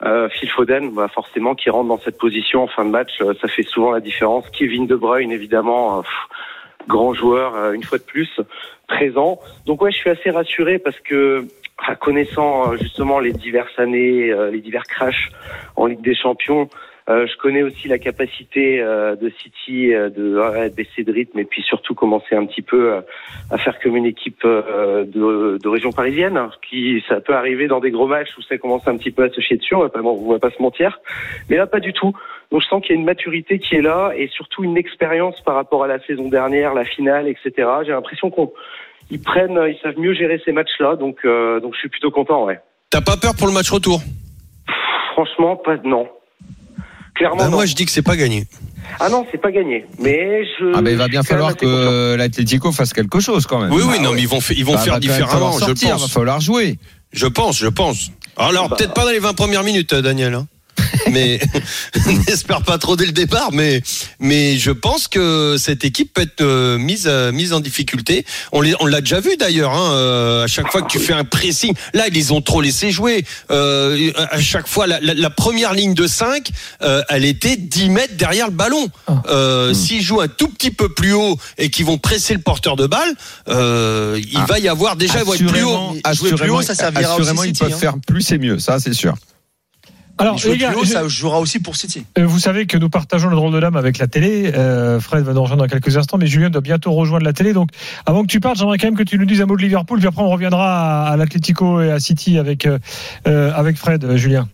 Euh, 0.03 0.27
Phil 0.29 0.49
Foden, 0.49 0.91
bah, 0.91 1.07
forcément, 1.07 1.55
qui 1.55 1.69
rentre 1.69 1.87
dans 1.87 1.99
cette 1.99 2.17
position 2.17 2.63
en 2.63 2.67
fin 2.67 2.83
de 2.83 2.89
match, 2.91 3.11
euh, 3.21 3.33
ça 3.41 3.47
fait 3.47 3.63
souvent 3.63 3.91
la 3.91 4.01
différence. 4.01 4.49
Kevin 4.49 4.85
De 4.85 4.95
Bruyne, 4.95 5.31
évidemment, 5.31 5.99
euh, 5.99 6.01
pff, 6.01 6.87
grand 6.87 7.13
joueur, 7.13 7.71
une 7.71 7.83
fois 7.83 7.97
de 7.97 8.03
plus, 8.03 8.29
présent. 8.87 9.39
Donc 9.65 9.81
ouais, 9.81 9.91
je 9.91 9.97
suis 9.97 10.09
assez 10.09 10.29
rassuré 10.29 10.77
parce 10.77 10.99
que, 10.99 11.45
connaissant 11.99 12.71
euh, 12.71 12.77
justement 12.77 13.19
les 13.19 13.33
diverses 13.33 13.77
années, 13.77 14.31
euh, 14.31 14.51
les 14.51 14.59
divers 14.59 14.83
crashs 14.83 15.31
en 15.75 15.85
Ligue 15.87 16.01
des 16.01 16.15
Champions, 16.15 16.69
Euh, 17.09 17.27
je 17.27 17.35
connais 17.37 17.63
aussi 17.63 17.89
la 17.89 17.97
capacité 17.97 18.79
euh, 18.79 19.15
de 19.15 19.29
City 19.29 19.93
euh, 19.93 20.09
de 20.09 20.69
baisser 20.69 21.03
de 21.03 21.11
rythme 21.11 21.39
et 21.39 21.43
puis 21.43 21.61
surtout 21.61 21.93
commencer 21.95 22.33
un 22.33 22.45
petit 22.45 22.61
peu 22.61 22.93
euh, 22.93 23.01
à 23.51 23.57
faire 23.57 23.77
comme 23.81 23.97
une 23.97 24.05
équipe 24.05 24.45
de, 24.45 25.57
de 25.61 25.67
région 25.67 25.91
parisienne, 25.91 26.39
qui 26.69 27.03
ça 27.09 27.19
peut 27.19 27.35
arriver 27.35 27.67
dans 27.67 27.81
des 27.81 27.91
gros 27.91 28.07
matchs 28.07 28.29
où 28.37 28.41
ça 28.41 28.57
commence 28.57 28.87
un 28.87 28.97
petit 28.97 29.11
peu 29.11 29.23
à 29.23 29.29
se 29.29 29.41
chier 29.41 29.57
dessus, 29.57 29.75
on 29.75 29.81
va 29.81 29.89
pas, 29.89 30.01
on 30.01 30.31
va 30.31 30.39
pas 30.39 30.51
se 30.51 30.61
mentir. 30.61 30.99
Mais 31.49 31.57
là, 31.57 31.67
pas 31.67 31.81
du 31.81 31.91
tout. 31.91 32.13
Donc 32.51 32.61
je 32.61 32.67
sens 32.67 32.81
qu'il 32.81 32.95
y 32.95 32.97
a 32.97 32.99
une 32.99 33.05
maturité 33.05 33.59
qui 33.59 33.75
est 33.75 33.81
là 33.81 34.13
et 34.15 34.27
surtout 34.27 34.63
une 34.63 34.77
expérience 34.77 35.41
par 35.41 35.55
rapport 35.55 35.83
à 35.83 35.87
la 35.87 35.99
saison 35.99 36.29
dernière, 36.29 36.73
la 36.73 36.85
finale, 36.85 37.27
etc. 37.27 37.51
J'ai 37.85 37.91
l'impression 37.91 38.29
qu'on 38.29 38.53
ils 39.11 39.21
prennent, 39.21 39.59
ils 39.67 39.77
savent 39.83 39.97
mieux 39.97 40.13
gérer 40.13 40.41
ces 40.45 40.51
matchs-là, 40.51 40.95
donc 40.95 41.17
euh, 41.25 41.59
donc 41.59 41.73
je 41.75 41.79
suis 41.79 41.89
plutôt 41.89 42.11
content, 42.11 42.45
ouais. 42.45 42.59
T'as 42.89 43.01
pas 43.01 43.17
peur 43.17 43.35
pour 43.35 43.47
le 43.47 43.53
match 43.53 43.69
retour? 43.69 44.01
Franchement, 45.13 45.55
pas 45.57 45.77
non. 45.83 46.07
Clairement, 47.15 47.37
Bah, 47.37 47.45
non. 47.45 47.51
Moi, 47.51 47.65
je 47.65 47.75
dis 47.75 47.85
que 47.85 47.91
c'est 47.91 48.01
pas 48.01 48.15
gagné. 48.15 48.45
Ah 48.99 49.09
non, 49.09 49.25
c'est 49.31 49.37
pas 49.39 49.51
gagné. 49.51 49.85
Mais 49.99 50.43
je. 50.45 50.73
Ah 50.75 50.81
ben 50.81 50.91
il 50.91 50.97
va 50.97 51.07
bien 51.07 51.23
falloir 51.23 51.55
que 51.55 52.15
l'Atlético 52.15 52.71
fasse 52.71 52.93
quelque 52.93 53.19
chose 53.19 53.45
quand 53.45 53.59
même. 53.59 53.71
Oui, 53.71 53.81
oui, 53.83 53.97
Bah 53.97 54.03
non, 54.03 54.09
ouais. 54.09 54.15
mais 54.15 54.21
ils 54.23 54.27
vont, 54.27 54.41
fa- 54.41 54.53
ils 54.53 54.65
vont 54.65 54.73
Bah, 54.73 54.79
faire 54.79 54.99
différemment, 54.99 55.51
je 55.59 55.65
pense. 55.71 56.01
Va 56.01 56.07
falloir 56.07 56.39
jouer. 56.41 56.77
Je 57.11 57.27
pense, 57.27 57.57
je 57.59 57.67
pense. 57.67 58.11
Alors, 58.35 58.69
Bah. 58.69 58.75
peut-être 58.77 58.93
pas 58.93 59.05
dans 59.05 59.11
les 59.11 59.19
20 59.19 59.33
premières 59.35 59.63
minutes, 59.63 59.93
euh, 59.93 60.01
Daniel. 60.01 60.33
hein. 60.33 60.47
Mais 61.13 61.39
n'espère 62.27 62.61
pas 62.63 62.77
trop 62.77 62.95
dès 62.95 63.05
le 63.05 63.11
départ. 63.13 63.51
Mais 63.53 63.81
mais 64.19 64.57
je 64.57 64.71
pense 64.71 65.07
que 65.07 65.55
cette 65.57 65.85
équipe 65.85 66.13
peut 66.13 66.21
être 66.23 66.41
euh, 66.41 66.77
mise 66.77 67.05
euh, 67.07 67.31
mise 67.31 67.53
en 67.53 67.59
difficulté. 67.59 68.25
On 68.51 68.61
l'a 68.61 68.99
déjà 69.01 69.19
vu 69.19 69.37
d'ailleurs. 69.37 69.73
Hein, 69.73 69.93
euh, 69.93 70.43
à 70.43 70.47
chaque 70.47 70.71
fois 70.71 70.81
que 70.81 70.91
tu 70.91 70.99
fais 70.99 71.13
un 71.13 71.23
pressing, 71.23 71.73
là 71.93 72.05
ils 72.13 72.33
ont 72.33 72.41
trop 72.41 72.61
laissé 72.61 72.91
jouer. 72.91 73.23
Euh, 73.51 74.11
à 74.31 74.39
chaque 74.41 74.67
fois, 74.67 74.87
la, 74.87 74.99
la- 74.99 75.13
la 75.13 75.29
première 75.29 75.73
ligne 75.73 75.93
de 75.93 76.07
5 76.07 76.49
euh, 76.81 77.01
elle 77.09 77.23
était 77.25 77.55
10 77.55 77.89
mètres 77.89 78.15
derrière 78.17 78.47
le 78.47 78.53
ballon. 78.53 78.87
Euh, 79.29 79.73
S'ils 79.73 80.01
jouent 80.01 80.21
un 80.21 80.27
tout 80.27 80.47
petit 80.47 80.71
peu 80.71 80.89
plus 80.89 81.13
haut 81.13 81.37
et 81.57 81.69
qu'ils 81.69 81.85
vont 81.85 81.97
presser 81.97 82.33
le 82.33 82.41
porteur 82.41 82.75
de 82.75 82.87
balle, 82.87 83.13
il 83.47 83.53
Ah. 84.37 84.45
va 84.47 84.59
y 84.59 84.67
avoir 84.67 84.95
déjà 84.95 85.19
ils 85.19 85.25
vont 85.25 85.33
être 85.35 85.45
plus 85.45 85.63
haut. 85.63 85.95
Assurément, 86.03 86.37
Jouer 86.37 86.45
plus 86.47 86.51
haut, 86.51 86.61
ça 86.61 86.75
servira 86.75 87.13
assurément, 87.13 87.41
aussi 87.41 87.49
ils 87.51 87.57
peuvent 87.57 87.73
hein. 87.73 87.77
faire 87.77 87.95
plus 88.05 88.31
et 88.31 88.37
mieux, 88.37 88.59
ça 88.59 88.79
c'est 88.79 88.93
sûr. 88.93 89.15
Alors, 90.19 90.37
les 90.45 90.57
gars, 90.57 90.69
plus 90.71 90.81
haut, 90.81 90.83
je- 90.85 90.91
ça 90.91 91.07
jouera 91.07 91.39
aussi 91.39 91.59
pour 91.59 91.75
City. 91.75 92.05
Euh, 92.17 92.25
Vous 92.27 92.37
savez 92.39 92.65
que 92.67 92.77
nous 92.77 92.89
partageons 92.89 93.29
le 93.29 93.35
drôle 93.35 93.51
de 93.51 93.57
l'âme 93.57 93.75
avec 93.75 93.97
la 93.97 94.07
télé. 94.07 94.51
Euh, 94.55 94.99
Fred 94.99 95.23
va 95.23 95.33
nous 95.33 95.41
rejoindre 95.41 95.63
dans 95.63 95.67
quelques 95.69 95.97
instants, 95.97 96.17
mais 96.19 96.27
Julien 96.27 96.49
doit 96.51 96.61
bientôt 96.61 96.91
rejoindre 96.93 97.25
la 97.25 97.33
télé. 97.33 97.51
Donc, 97.53 97.69
avant 98.05 98.21
que 98.21 98.27
tu 98.27 98.39
partes, 98.39 98.57
j'aimerais 98.57 98.77
quand 98.77 98.87
même 98.87 98.95
que 98.95 99.03
tu 99.03 99.17
nous 99.17 99.25
dises 99.25 99.41
un 99.41 99.45
mot 99.47 99.57
de 99.57 99.61
Liverpool. 99.63 99.97
Puis 99.99 100.07
après, 100.07 100.21
on 100.21 100.29
reviendra 100.29 101.07
à, 101.07 101.11
à 101.13 101.17
l'Atlético 101.17 101.81
et 101.81 101.91
à 101.91 101.99
City 101.99 102.37
avec 102.37 102.67
euh, 102.67 102.77
avec 103.55 103.77
Fred, 103.77 104.15
Julien. 104.15 104.47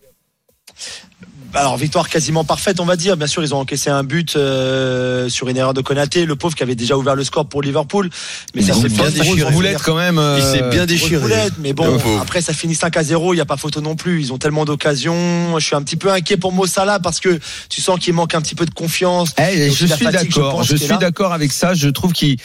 Alors 1.54 1.78
victoire 1.78 2.10
quasiment 2.10 2.44
parfaite, 2.44 2.80
on 2.80 2.86
va 2.86 2.96
dire. 2.96 3.18
Bien 3.18 3.28
sûr, 3.28 3.44
ils 3.44 3.56
ont 3.56 3.60
encaissé 3.60 3.90
un 3.90 4.04
but 4.04 4.36
euh, 4.36 5.30
sur 5.30 5.50
une 5.50 5.58
erreur 5.58 5.74
de 5.74 5.82
Konaté, 5.82 6.26
le 6.26 6.36
pauvre 6.36 6.56
qui 6.56 6.62
avait 6.64 6.76
déjà 6.76 6.96
ouvert 6.96 7.16
le 7.16 7.24
score 7.24 7.48
pour 7.48 7.62
Liverpool. 7.62 8.10
Mais 8.54 8.62
ça 8.62 8.74
s'est 8.74 8.90
bien 8.90 9.10
déchiré. 9.10 9.52
boulette 9.52 9.82
quand 9.84 9.96
même. 9.96 10.22
Il 10.38 10.44
s'est 10.44 10.62
euh, 10.64 10.70
bien 10.70 10.86
déchiré. 10.86 11.22
boulette, 11.22 11.54
mais 11.60 11.74
bon, 11.74 12.00
après 12.22 12.42
ça 12.42 12.54
finit 12.54 12.76
5 12.76 12.96
à 12.98 13.04
0, 13.04 13.34
il 13.34 13.38
n'y 13.38 13.42
a 13.42 13.46
pas 13.46 13.58
photo 13.58 13.82
non 13.82 13.96
plus. 13.96 14.22
Ils 14.22 14.32
ont 14.32 14.38
tellement 14.38 14.66
d'occasions. 14.66 15.58
Je 15.58 15.66
suis 15.66 15.76
un 15.76 15.82
petit 15.82 15.96
peu 15.96 16.12
inquiet 16.12 16.38
pour 16.38 16.52
Mo 16.52 16.68
Salah 16.68 17.00
parce 17.00 17.20
que 17.20 17.40
tu 17.70 17.82
sens 17.82 18.00
qu'il 18.00 18.14
manque 18.14 18.36
un 18.36 18.42
petit 18.42 18.56
peu 18.56 18.66
de 18.66 18.74
confiance. 18.74 19.34
Eh, 19.40 19.72
je 19.72 19.86
suis 19.88 20.06
d'accord. 20.06 20.64
Je 20.64 20.76
suis 20.76 20.98
d'accord 20.98 21.34
avec 21.34 21.52
ça. 21.52 21.74
Je 21.74 21.90
trouve 21.90 22.14
qu'il 22.14 22.38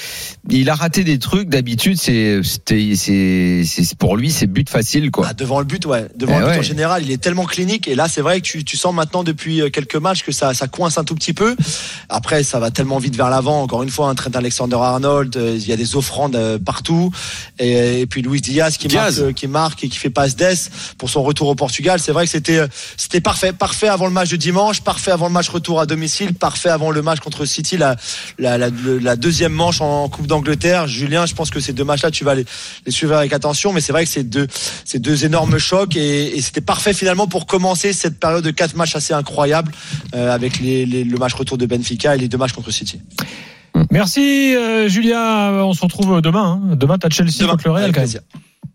il 0.48 0.70
a 0.70 0.74
raté 0.74 1.04
des 1.04 1.18
trucs. 1.18 1.48
D'habitude, 1.48 1.98
c'est 2.00 2.40
c'est 2.42 3.98
pour 3.98 4.16
lui, 4.16 4.30
c'est 4.30 4.46
but 4.46 4.68
facile 4.70 5.10
quoi. 5.10 5.26
Ah, 5.28 5.34
devant 5.34 5.58
le 5.58 5.66
but, 5.66 5.84
ouais. 5.86 6.06
Devant 6.16 6.36
Eh 6.36 6.40
le 6.40 6.44
but 6.46 6.52
ouais. 6.52 6.58
en 6.58 6.62
général, 6.62 7.02
il 7.02 7.10
est 7.10 7.18
tellement 7.20 7.44
clinique. 7.44 7.86
Et 7.86 7.94
là, 7.94 8.08
c'est 8.08 8.22
vrai 8.22 8.40
que 8.40 8.46
tu, 8.46 8.64
tu 8.64 8.76
sens 8.76 8.93
maintenant 8.94 9.24
depuis 9.24 9.60
euh, 9.60 9.68
quelques 9.70 9.96
matchs 9.96 10.22
que 10.22 10.32
ça, 10.32 10.54
ça 10.54 10.66
coince 10.68 10.96
un 10.96 11.04
tout 11.04 11.14
petit 11.14 11.32
peu. 11.34 11.54
Après, 12.08 12.42
ça 12.42 12.58
va 12.58 12.70
tellement 12.70 12.98
vite 12.98 13.16
vers 13.16 13.28
l'avant. 13.28 13.62
Encore 13.62 13.82
une 13.82 13.90
fois, 13.90 14.08
un 14.08 14.14
Trent 14.14 14.30
Alexander-Arnold, 14.34 15.36
euh, 15.36 15.56
il 15.56 15.68
y 15.68 15.72
a 15.72 15.76
des 15.76 15.96
offrandes 15.96 16.36
euh, 16.36 16.58
partout. 16.58 17.10
Et, 17.58 18.00
et 18.00 18.06
puis 18.06 18.22
Luis 18.22 18.40
Diaz 18.40 18.76
qui 18.76 18.88
Diaz. 18.88 19.20
marque, 19.20 19.34
qui 19.34 19.46
marque 19.48 19.84
et 19.84 19.88
qui 19.88 19.98
fait 19.98 20.10
passe 20.10 20.36
d'ess 20.36 20.70
pour 20.98 21.10
son 21.10 21.22
retour 21.22 21.48
au 21.48 21.54
Portugal. 21.54 22.00
C'est 22.00 22.12
vrai 22.12 22.24
que 22.24 22.30
c'était, 22.30 22.60
c'était 22.96 23.20
parfait, 23.20 23.52
parfait 23.52 23.88
avant 23.88 24.06
le 24.06 24.12
match 24.12 24.30
de 24.30 24.36
dimanche, 24.36 24.80
parfait 24.80 25.10
avant 25.10 25.26
le 25.26 25.32
match 25.32 25.48
retour 25.48 25.80
à 25.80 25.86
domicile, 25.86 26.34
parfait 26.34 26.70
avant 26.70 26.90
le 26.90 27.02
match 27.02 27.20
contre 27.20 27.44
City, 27.44 27.76
la, 27.76 27.96
la, 28.38 28.58
la, 28.58 28.70
le- 28.70 28.98
la 28.98 29.16
deuxième 29.16 29.52
manche 29.52 29.80
en 29.80 30.08
Coupe 30.08 30.26
d'Angleterre. 30.26 30.86
Julien, 30.86 31.26
je 31.26 31.34
pense 31.34 31.50
que 31.50 31.60
ces 31.60 31.72
deux 31.72 31.84
matchs-là, 31.84 32.10
tu 32.10 32.24
vas 32.24 32.34
les, 32.34 32.44
les 32.86 32.92
suivre 32.92 33.14
avec 33.16 33.32
attention, 33.32 33.72
mais 33.72 33.80
c'est 33.80 33.92
vrai 33.92 34.04
que 34.04 34.10
c'est 34.10 34.24
deux, 34.24 34.46
c'est 34.84 34.98
deux 34.98 35.24
énormes 35.24 35.58
chocs 35.58 35.96
et, 35.96 36.36
et 36.36 36.42
c'était 36.42 36.60
parfait 36.60 36.92
finalement 36.92 37.26
pour 37.26 37.46
commencer 37.46 37.92
cette 37.92 38.20
période 38.20 38.44
de 38.44 38.50
quatre 38.50 38.76
matchs 38.76 38.83
assez 38.94 39.14
incroyable 39.14 39.72
euh, 40.14 40.30
avec 40.34 40.60
les, 40.60 40.84
les- 40.86 41.04
le 41.04 41.16
match 41.18 41.34
retour 41.34 41.56
de 41.58 41.66
Benfica 41.66 42.14
et 42.14 42.18
les 42.18 42.28
deux 42.28 42.38
matchs 42.38 42.52
contre 42.52 42.70
City. 42.70 43.00
Merci, 43.90 44.54
euh, 44.54 44.88
Julien. 44.88 45.52
On 45.64 45.72
se 45.72 45.82
retrouve 45.82 46.20
demain. 46.20 46.60
hein. 46.70 46.76
Demain, 46.76 46.98
t'as 46.98 47.08
Chelsea 47.10 47.38
Demain, 47.40 47.52
contre 47.52 47.64
le 47.66 47.72
Real 47.72 47.84
avec 47.84 47.96
plaisir. 47.96 48.20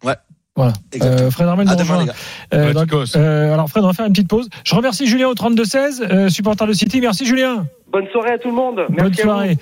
Ouais. 0.03 0.15
Voilà. 0.55 0.73
Euh, 1.01 1.31
Fred 1.31 1.47
Armel 1.47 1.67
demain. 1.67 2.05
Euh, 2.53 2.67
Ouais, 2.67 2.73
donc, 2.73 2.91
euh, 3.15 3.53
alors 3.53 3.69
Fred, 3.69 3.83
on 3.83 3.87
va 3.87 3.93
faire 3.93 4.05
une 4.07 4.11
petite 4.11 4.27
pause. 4.27 4.49
Je 4.65 4.75
remercie 4.75 5.07
Julien 5.07 5.27
au 5.29 5.33
32-16, 5.35 6.01
euh, 6.01 6.27
supporter 6.29 6.67
de 6.67 6.73
City. 6.73 6.99
Merci 6.99 7.25
Julien. 7.25 7.65
Bonne 7.91 8.07
soirée 8.11 8.31
à 8.33 8.37
tout 8.37 8.49
le 8.49 8.55
monde. 8.55 8.75
Bonne 8.89 8.95
Merci 9.07 9.21
à 9.21 9.23
vous. 9.23 9.29
soirée. 9.29 9.57